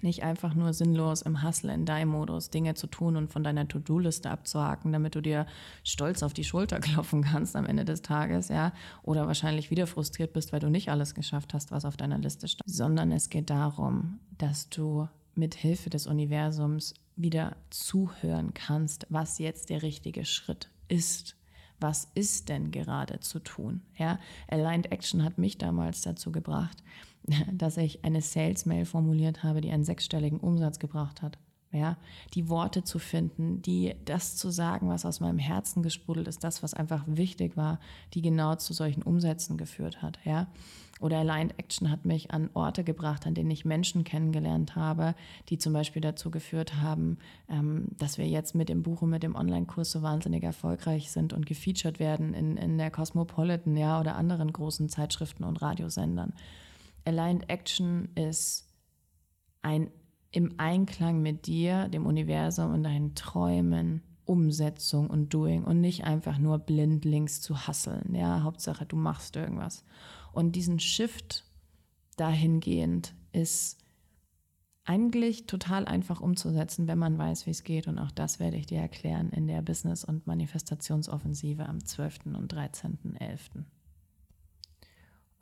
nicht 0.00 0.24
einfach 0.24 0.54
nur 0.54 0.72
sinnlos 0.72 1.22
im 1.22 1.44
Hustle, 1.44 1.72
in 1.72 1.86
deinem 1.86 2.08
Modus 2.08 2.50
Dinge 2.50 2.74
zu 2.74 2.88
tun 2.88 3.16
und 3.16 3.30
von 3.30 3.44
deiner 3.44 3.68
To-Do-Liste 3.68 4.28
abzuhaken, 4.28 4.92
damit 4.92 5.14
du 5.14 5.20
dir 5.20 5.46
stolz 5.84 6.24
auf 6.24 6.32
die 6.32 6.42
Schulter 6.42 6.80
klopfen 6.80 7.22
kannst 7.22 7.54
am 7.54 7.66
Ende 7.66 7.84
des 7.84 8.02
Tages, 8.02 8.48
ja, 8.48 8.72
oder 9.04 9.28
wahrscheinlich 9.28 9.70
wieder 9.70 9.86
frustriert 9.86 10.32
bist, 10.32 10.52
weil 10.52 10.58
du 10.58 10.68
nicht 10.68 10.88
alles 10.88 11.14
geschafft 11.14 11.54
hast, 11.54 11.70
was 11.70 11.84
auf 11.84 11.96
deiner 11.96 12.18
Liste 12.18 12.48
stand, 12.48 12.68
sondern 12.68 13.12
es 13.12 13.30
geht 13.30 13.50
darum, 13.50 14.18
dass 14.36 14.68
du 14.68 15.06
mit 15.36 15.54
Hilfe 15.54 15.90
des 15.90 16.08
Universums 16.08 16.94
wieder 17.16 17.56
zuhören 17.70 18.54
kannst, 18.54 19.06
was 19.08 19.38
jetzt 19.38 19.70
der 19.70 19.82
richtige 19.82 20.24
Schritt 20.24 20.70
ist. 20.88 21.36
Was 21.80 22.08
ist 22.14 22.48
denn 22.48 22.70
gerade 22.70 23.20
zu 23.20 23.40
tun? 23.40 23.82
Ja, 23.96 24.18
Aligned 24.48 24.92
Action 24.92 25.24
hat 25.24 25.38
mich 25.38 25.58
damals 25.58 26.02
dazu 26.02 26.30
gebracht, 26.30 26.82
dass 27.52 27.76
ich 27.76 28.04
eine 28.04 28.22
Sales 28.22 28.66
Mail 28.66 28.84
formuliert 28.84 29.42
habe, 29.42 29.60
die 29.60 29.70
einen 29.70 29.84
sechsstelligen 29.84 30.38
Umsatz 30.38 30.78
gebracht 30.78 31.22
hat. 31.22 31.38
Ja, 31.72 31.96
die 32.34 32.48
Worte 32.48 32.84
zu 32.84 32.98
finden, 32.98 33.62
die 33.62 33.94
das 34.04 34.36
zu 34.36 34.50
sagen, 34.50 34.88
was 34.90 35.06
aus 35.06 35.20
meinem 35.20 35.38
Herzen 35.38 35.82
gesprudelt 35.82 36.28
ist, 36.28 36.44
das, 36.44 36.62
was 36.62 36.74
einfach 36.74 37.04
wichtig 37.06 37.56
war, 37.56 37.80
die 38.12 38.20
genau 38.20 38.56
zu 38.56 38.74
solchen 38.74 39.02
Umsätzen 39.02 39.56
geführt 39.56 40.02
hat. 40.02 40.18
Ja, 40.24 40.48
oder 41.02 41.18
Aligned 41.18 41.58
Action 41.58 41.90
hat 41.90 42.04
mich 42.04 42.30
an 42.30 42.48
Orte 42.54 42.84
gebracht, 42.84 43.26
an 43.26 43.34
denen 43.34 43.50
ich 43.50 43.64
Menschen 43.64 44.04
kennengelernt 44.04 44.76
habe, 44.76 45.16
die 45.48 45.58
zum 45.58 45.72
Beispiel 45.72 46.00
dazu 46.00 46.30
geführt 46.30 46.76
haben, 46.76 47.18
ähm, 47.48 47.88
dass 47.98 48.18
wir 48.18 48.28
jetzt 48.28 48.54
mit 48.54 48.68
dem 48.68 48.84
Buch 48.84 49.02
und 49.02 49.10
mit 49.10 49.24
dem 49.24 49.34
Online-Kurs 49.34 49.90
so 49.90 50.02
wahnsinnig 50.02 50.44
erfolgreich 50.44 51.10
sind 51.10 51.32
und 51.32 51.44
gefeatured 51.44 51.98
werden 51.98 52.34
in, 52.34 52.56
in 52.56 52.78
der 52.78 52.92
Cosmopolitan 52.92 53.76
ja, 53.76 53.98
oder 53.98 54.14
anderen 54.14 54.52
großen 54.52 54.88
Zeitschriften 54.88 55.42
und 55.42 55.60
Radiosendern. 55.60 56.34
Aligned 57.04 57.50
Action 57.50 58.08
ist 58.14 58.68
ein 59.60 59.90
im 60.32 60.54
Einklang 60.56 61.22
mit 61.22 61.46
dir, 61.46 61.88
dem 61.88 62.06
Universum 62.06 62.72
und 62.72 62.82
deinen 62.82 63.14
Träumen 63.14 64.02
Umsetzung 64.24 65.10
und 65.10 65.34
Doing 65.34 65.64
und 65.64 65.80
nicht 65.80 66.04
einfach 66.04 66.38
nur 66.38 66.58
blindlings 66.58 67.40
zu 67.40 67.66
hasseln. 67.66 68.14
Ja, 68.14 68.42
Hauptsache, 68.42 68.86
du 68.86 68.96
machst 68.96 69.36
irgendwas. 69.36 69.84
Und 70.32 70.56
diesen 70.56 70.80
Shift 70.80 71.44
dahingehend 72.16 73.14
ist 73.32 73.78
eigentlich 74.84 75.46
total 75.46 75.84
einfach 75.84 76.20
umzusetzen, 76.20 76.88
wenn 76.88 76.98
man 76.98 77.18
weiß, 77.18 77.46
wie 77.46 77.50
es 77.50 77.62
geht. 77.62 77.86
Und 77.88 77.98
auch 77.98 78.10
das 78.10 78.40
werde 78.40 78.56
ich 78.56 78.66
dir 78.66 78.80
erklären 78.80 79.30
in 79.30 79.46
der 79.46 79.62
Business- 79.62 80.04
und 80.04 80.26
Manifestationsoffensive 80.26 81.68
am 81.68 81.84
12. 81.84 82.34
und 82.34 82.52
13.11. 82.52 83.64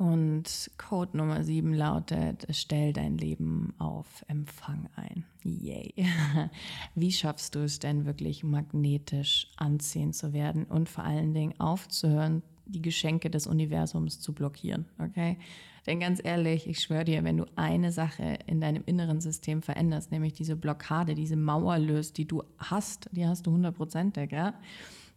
Und 0.01 0.71
Code 0.79 1.15
Nummer 1.15 1.45
7 1.45 1.75
lautet, 1.75 2.47
stell 2.53 2.95
dein 2.95 3.19
Leben 3.19 3.75
auf 3.77 4.25
Empfang 4.29 4.89
ein. 4.97 5.27
Yay. 5.45 5.93
Wie 6.95 7.13
schaffst 7.13 7.55
du 7.55 7.59
es 7.59 7.81
denn 7.81 8.07
wirklich 8.07 8.43
magnetisch 8.43 9.49
anziehend 9.59 10.17
zu 10.17 10.33
werden 10.33 10.65
und 10.65 10.89
vor 10.89 11.05
allen 11.05 11.35
Dingen 11.35 11.61
aufzuhören, 11.61 12.43
die 12.65 12.81
Geschenke 12.81 13.29
des 13.29 13.47
Universums 13.47 14.21
zu 14.21 14.33
blockieren, 14.33 14.87
okay? 14.99 15.37
Denn 15.87 16.01
ganz 16.01 16.19
ehrlich, 16.25 16.67
ich 16.67 16.81
schwöre 16.81 17.05
dir, 17.05 17.23
wenn 17.23 17.37
du 17.37 17.45
eine 17.57 17.93
Sache 17.93 18.39
in 18.47 18.63
deinem 18.63 18.85
inneren 18.87 19.21
System 19.21 19.61
veränderst, 19.61 20.13
nämlich 20.13 20.33
diese 20.33 20.57
Blockade, 20.57 21.15
diese 21.15 21.37
Mauer 21.37 21.79
löst, 21.79 22.17
die 22.17 22.27
du 22.27 22.43
hast, 22.57 23.11
die 23.13 23.27
hast 23.27 23.47
du 23.47 23.51
hundertprozentig, 23.51 24.33
ja? 24.33 24.55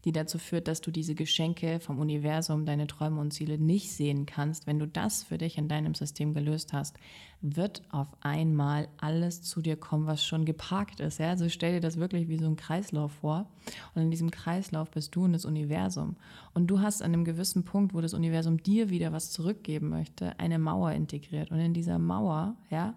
Die 0.05 0.11
dazu 0.11 0.37
führt, 0.37 0.67
dass 0.67 0.81
du 0.81 0.91
diese 0.91 1.15
Geschenke 1.15 1.79
vom 1.79 1.99
Universum, 1.99 2.65
deine 2.65 2.87
Träume 2.87 3.21
und 3.21 3.31
Ziele 3.31 3.57
nicht 3.57 3.91
sehen 3.91 4.25
kannst, 4.25 4.67
wenn 4.67 4.79
du 4.79 4.87
das 4.87 5.23
für 5.23 5.37
dich 5.37 5.57
in 5.57 5.69
deinem 5.69 5.95
System 5.95 6.33
gelöst 6.33 6.73
hast, 6.73 6.97
wird 7.41 7.83
auf 7.89 8.07
einmal 8.21 8.87
alles 8.97 9.41
zu 9.41 9.61
dir 9.61 9.75
kommen, 9.75 10.05
was 10.05 10.25
schon 10.25 10.45
geparkt 10.45 10.99
ist. 10.99 11.19
Ja? 11.19 11.29
Also 11.29 11.49
stell 11.49 11.73
dir 11.73 11.81
das 11.81 11.97
wirklich 11.97 12.27
wie 12.27 12.37
so 12.37 12.45
ein 12.45 12.55
Kreislauf 12.55 13.11
vor. 13.13 13.47
Und 13.95 14.01
in 14.01 14.11
diesem 14.11 14.31
Kreislauf 14.31 14.91
bist 14.91 15.15
du 15.15 15.25
und 15.25 15.33
das 15.33 15.45
Universum. 15.45 16.15
Und 16.53 16.67
du 16.67 16.79
hast 16.79 17.01
an 17.01 17.13
einem 17.13 17.25
gewissen 17.25 17.63
Punkt, 17.63 17.93
wo 17.93 18.01
das 18.01 18.13
Universum 18.13 18.61
dir 18.61 18.89
wieder 18.89 19.11
was 19.11 19.31
zurückgeben 19.31 19.89
möchte, 19.89 20.39
eine 20.39 20.59
Mauer 20.59 20.91
integriert. 20.91 21.51
Und 21.51 21.59
in 21.59 21.73
dieser 21.73 21.99
Mauer, 21.99 22.55
ja, 22.69 22.93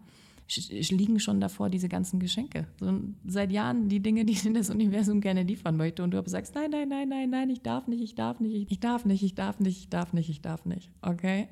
liegen 0.49 1.19
schon 1.19 1.41
davor 1.41 1.71
diese 1.71 1.89
ganzen 1.89 2.21
Geschenke. 2.21 2.67
So, 2.79 3.01
seit 3.27 3.51
Jahren 3.51 3.89
die 3.89 4.01
Dinge, 4.01 4.25
die 4.25 4.53
das 4.53 4.71
Universum 4.71 5.21
gerne 5.21 5.43
liefern 5.43 5.77
möchte. 5.77 6.03
Und 6.03 6.13
du 6.13 6.19
aber 6.19 6.29
sagst, 6.29 6.55
nein, 6.55 6.71
nein, 6.71 6.89
nein, 6.89 7.09
nein, 7.09 7.31
nein, 7.31 7.51
ich 7.51 7.63
darf 7.63 7.89
nicht, 7.89 8.03
ich 8.03 8.15
darf 8.15 8.41
nicht, 8.41 8.71
ich 8.71 8.81
darf 8.81 9.05
nicht, 9.05 9.23
ich 9.23 9.35
darf 9.35 9.59
nicht, 9.59 9.79
ich 9.79 9.89
darf 9.89 10.13
nicht, 10.13 10.29
ich 10.29 10.41
darf 10.41 10.65
nicht. 10.65 10.91
Okay? 11.03 11.49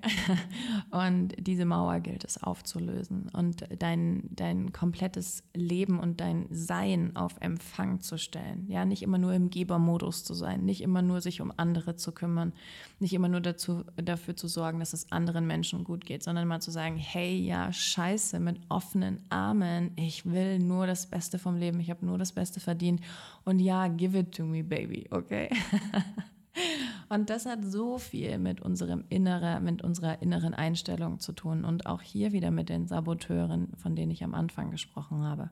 Und 0.91 1.35
diese 1.39 1.65
Mauer 1.65 2.01
gilt 2.01 2.25
es 2.25 2.43
aufzulösen 2.43 3.31
und 3.33 3.65
dein, 3.79 4.29
dein 4.31 4.73
komplettes 4.73 5.43
Leben 5.55 5.99
und 5.99 6.21
dein 6.21 6.47
Sein 6.51 7.17
auf 7.17 7.37
Empfang 7.41 8.01
zu 8.01 8.19
stellen. 8.19 8.67
Ja, 8.69 8.85
nicht 8.85 9.03
immer 9.03 9.19
nur 9.19 9.33
im 9.33 9.51
Gebermodus 9.51 10.25
zu 10.25 10.35
sein, 10.35 10.65
nicht 10.65 10.83
immer 10.83 11.03
nur 11.03 11.21
sich 11.21 11.41
um 11.41 11.53
andere 11.57 11.97
zu 11.97 12.13
kümmern, 12.13 12.53
nicht 13.01 13.13
immer 13.13 13.29
nur 13.29 13.41
dazu, 13.41 13.85
dafür 13.97 14.37
zu 14.37 14.49
sorgen, 14.49 14.81
dass 14.81 14.93
es 14.93 15.11
anderen 15.11 15.47
Menschen 15.47 15.85
gut 15.85 16.05
geht, 16.05 16.23
sondern 16.23 16.47
mal 16.47 16.61
zu 16.61 16.71
sagen, 16.71 16.97
hey, 16.97 17.37
ja, 17.37 17.73
scheiße, 17.73 18.39
mit 18.41 18.61
offen 18.69 18.84
offenen 18.85 19.25
Armen. 19.31 19.93
Ich 19.97 20.31
will 20.31 20.59
nur 20.59 20.87
das 20.87 21.07
Beste 21.07 21.39
vom 21.39 21.57
Leben. 21.57 21.81
Ich 21.81 21.91
habe 21.91 22.05
nur 22.05 22.19
das 22.19 22.33
Beste 22.33 22.61
verdient. 22.61 23.01
Und 23.45 23.59
ja, 23.59 23.89
give 23.89 24.19
it 24.19 24.33
to 24.33 24.45
me, 24.45 24.63
baby, 24.63 25.07
okay? 25.11 25.49
Und 27.09 27.31
das 27.31 27.47
hat 27.47 27.65
so 27.65 27.99
viel 27.99 28.39
mit 28.39 28.61
unserem 28.61 29.05
inneren, 29.09 29.65
mit 29.65 29.83
unserer 29.83 30.23
inneren 30.23 30.55
Einstellung 30.55 31.19
zu 31.19 31.33
tun 31.33 31.65
und 31.65 31.87
auch 31.87 32.01
hier 32.01 32.33
wieder 32.33 32.51
mit 32.51 32.69
den 32.69 32.87
Saboteuren, 32.87 33.73
von 33.77 33.95
denen 33.95 34.11
ich 34.11 34.25
am 34.25 34.35
Anfang 34.35 34.71
gesprochen 34.71 35.23
habe. 35.23 35.51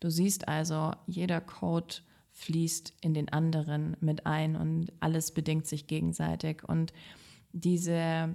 Du 0.00 0.10
siehst 0.10 0.48
also, 0.48 0.92
jeder 1.06 1.40
Code 1.40 1.96
fließt 2.32 2.94
in 3.00 3.14
den 3.14 3.28
anderen 3.28 3.96
mit 4.00 4.26
ein 4.26 4.56
und 4.56 4.92
alles 5.00 5.32
bedingt 5.32 5.66
sich 5.66 5.86
gegenseitig. 5.86 6.64
Und 6.66 6.92
diese 7.52 8.34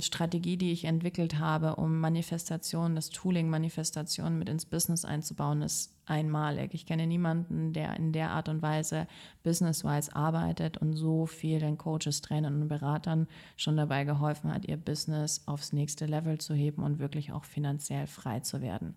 Strategie, 0.00 0.56
die 0.56 0.72
ich 0.72 0.84
entwickelt 0.84 1.38
habe, 1.38 1.76
um 1.76 2.00
Manifestation, 2.00 2.94
das 2.94 3.10
Tooling 3.10 3.48
Manifestation 3.48 4.38
mit 4.38 4.48
ins 4.48 4.66
Business 4.66 5.04
einzubauen, 5.04 5.62
ist 5.62 5.94
einmalig. 6.06 6.74
Ich 6.74 6.86
kenne 6.86 7.06
niemanden, 7.06 7.72
der 7.72 7.96
in 7.96 8.12
der 8.12 8.30
Art 8.30 8.48
und 8.48 8.62
Weise 8.62 9.06
business-wise 9.42 10.14
arbeitet 10.14 10.78
und 10.78 10.94
so 10.94 11.26
vielen 11.26 11.78
Coaches, 11.78 12.20
Trainern 12.20 12.62
und 12.62 12.68
Beratern 12.68 13.28
schon 13.56 13.76
dabei 13.76 14.04
geholfen 14.04 14.52
hat, 14.52 14.66
ihr 14.66 14.76
Business 14.76 15.42
aufs 15.46 15.72
nächste 15.72 16.06
Level 16.06 16.38
zu 16.38 16.54
heben 16.54 16.82
und 16.82 16.98
wirklich 16.98 17.32
auch 17.32 17.44
finanziell 17.44 18.06
frei 18.06 18.40
zu 18.40 18.60
werden. 18.60 18.94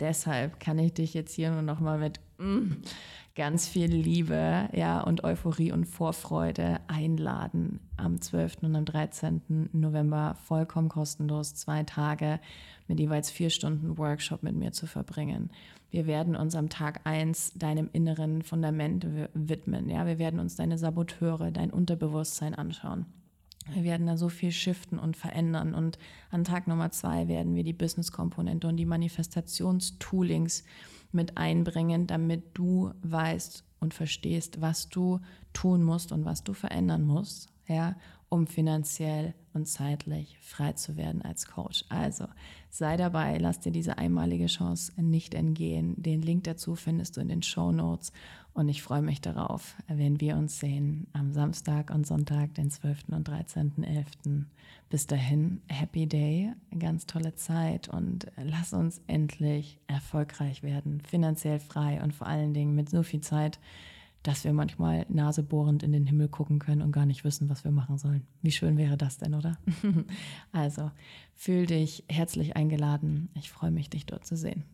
Deshalb 0.00 0.58
kann 0.58 0.78
ich 0.78 0.94
dich 0.94 1.14
jetzt 1.14 1.34
hier 1.34 1.52
nur 1.52 1.62
noch 1.62 1.78
mal 1.78 1.98
mit 1.98 2.18
ganz 3.34 3.66
viel 3.66 3.90
Liebe 3.92 4.68
ja, 4.72 5.00
und 5.00 5.24
Euphorie 5.24 5.72
und 5.72 5.86
Vorfreude 5.86 6.80
einladen 6.86 7.80
am 7.96 8.20
12. 8.20 8.58
und 8.62 8.76
am 8.76 8.84
13. 8.84 9.70
November 9.72 10.36
vollkommen 10.44 10.88
kostenlos 10.88 11.54
zwei 11.54 11.82
Tage 11.82 12.38
mit 12.86 13.00
jeweils 13.00 13.30
vier 13.30 13.50
Stunden 13.50 13.98
Workshop 13.98 14.42
mit 14.42 14.54
mir 14.54 14.72
zu 14.72 14.86
verbringen. 14.86 15.50
Wir 15.90 16.06
werden 16.06 16.36
uns 16.36 16.54
am 16.54 16.68
Tag 16.68 17.00
1 17.04 17.54
deinem 17.54 17.88
inneren 17.92 18.42
Fundament 18.42 19.06
widmen. 19.32 19.88
Ja? 19.88 20.06
Wir 20.06 20.18
werden 20.18 20.40
uns 20.40 20.56
deine 20.56 20.78
Saboteure, 20.78 21.50
dein 21.50 21.70
Unterbewusstsein 21.70 22.54
anschauen. 22.54 23.06
Wir 23.72 23.84
werden 23.84 24.06
da 24.06 24.16
so 24.16 24.28
viel 24.28 24.52
shiften 24.52 24.98
und 24.98 25.16
verändern. 25.16 25.74
Und 25.74 25.98
an 26.30 26.44
Tag 26.44 26.66
Nummer 26.66 26.90
zwei 26.90 27.28
werden 27.28 27.54
wir 27.54 27.64
die 27.64 27.72
Business-Komponente 27.72 28.68
und 28.68 28.76
die 28.76 28.84
Manifestationstoolings 28.84 30.64
mit 31.14 31.36
einbringen, 31.38 32.06
damit 32.06 32.44
du 32.54 32.92
weißt 33.02 33.64
und 33.80 33.94
verstehst, 33.94 34.60
was 34.60 34.88
du 34.88 35.20
tun 35.52 35.82
musst 35.82 36.12
und 36.12 36.24
was 36.24 36.44
du 36.44 36.52
verändern 36.52 37.04
musst, 37.04 37.48
ja, 37.66 37.96
um 38.34 38.48
finanziell 38.48 39.32
und 39.52 39.68
zeitlich 39.68 40.36
frei 40.40 40.72
zu 40.72 40.96
werden 40.96 41.22
als 41.22 41.46
Coach. 41.46 41.84
Also 41.88 42.26
sei 42.68 42.96
dabei, 42.96 43.38
lass 43.38 43.60
dir 43.60 43.70
diese 43.70 43.96
einmalige 43.96 44.46
Chance 44.46 44.92
nicht 45.00 45.34
entgehen. 45.34 45.94
Den 46.02 46.20
Link 46.20 46.42
dazu 46.42 46.74
findest 46.74 47.16
du 47.16 47.20
in 47.20 47.28
den 47.28 47.44
Show 47.44 47.70
Notes 47.70 48.12
und 48.52 48.68
ich 48.68 48.82
freue 48.82 49.02
mich 49.02 49.20
darauf, 49.20 49.76
wenn 49.86 50.20
wir 50.20 50.36
uns 50.36 50.58
sehen 50.58 51.06
am 51.12 51.32
Samstag 51.32 51.94
und 51.94 52.08
Sonntag, 52.08 52.54
den 52.54 52.70
12. 52.72 53.04
und 53.10 53.28
13.11. 53.28 54.46
Bis 54.90 55.06
dahin, 55.06 55.60
Happy 55.68 56.08
Day, 56.08 56.52
ganz 56.76 57.06
tolle 57.06 57.36
Zeit 57.36 57.88
und 57.88 58.26
lass 58.36 58.72
uns 58.72 59.00
endlich 59.06 59.78
erfolgreich 59.86 60.64
werden, 60.64 61.00
finanziell 61.02 61.60
frei 61.60 62.02
und 62.02 62.12
vor 62.12 62.26
allen 62.26 62.52
Dingen 62.52 62.74
mit 62.74 62.90
so 62.90 63.04
viel 63.04 63.20
Zeit, 63.20 63.60
dass 64.24 64.42
wir 64.42 64.52
manchmal 64.52 65.06
nasebohrend 65.08 65.82
in 65.82 65.92
den 65.92 66.06
Himmel 66.06 66.28
gucken 66.28 66.58
können 66.58 66.82
und 66.82 66.92
gar 66.92 67.06
nicht 67.06 67.24
wissen, 67.24 67.50
was 67.50 67.62
wir 67.62 67.70
machen 67.70 67.98
sollen. 67.98 68.26
Wie 68.42 68.52
schön 68.52 68.76
wäre 68.78 68.96
das 68.96 69.18
denn, 69.18 69.34
oder? 69.34 69.58
also, 70.52 70.90
fühl 71.34 71.66
dich 71.66 72.04
herzlich 72.08 72.56
eingeladen. 72.56 73.28
Ich 73.34 73.50
freue 73.50 73.70
mich, 73.70 73.90
dich 73.90 74.06
dort 74.06 74.26
zu 74.26 74.36
sehen. 74.36 74.64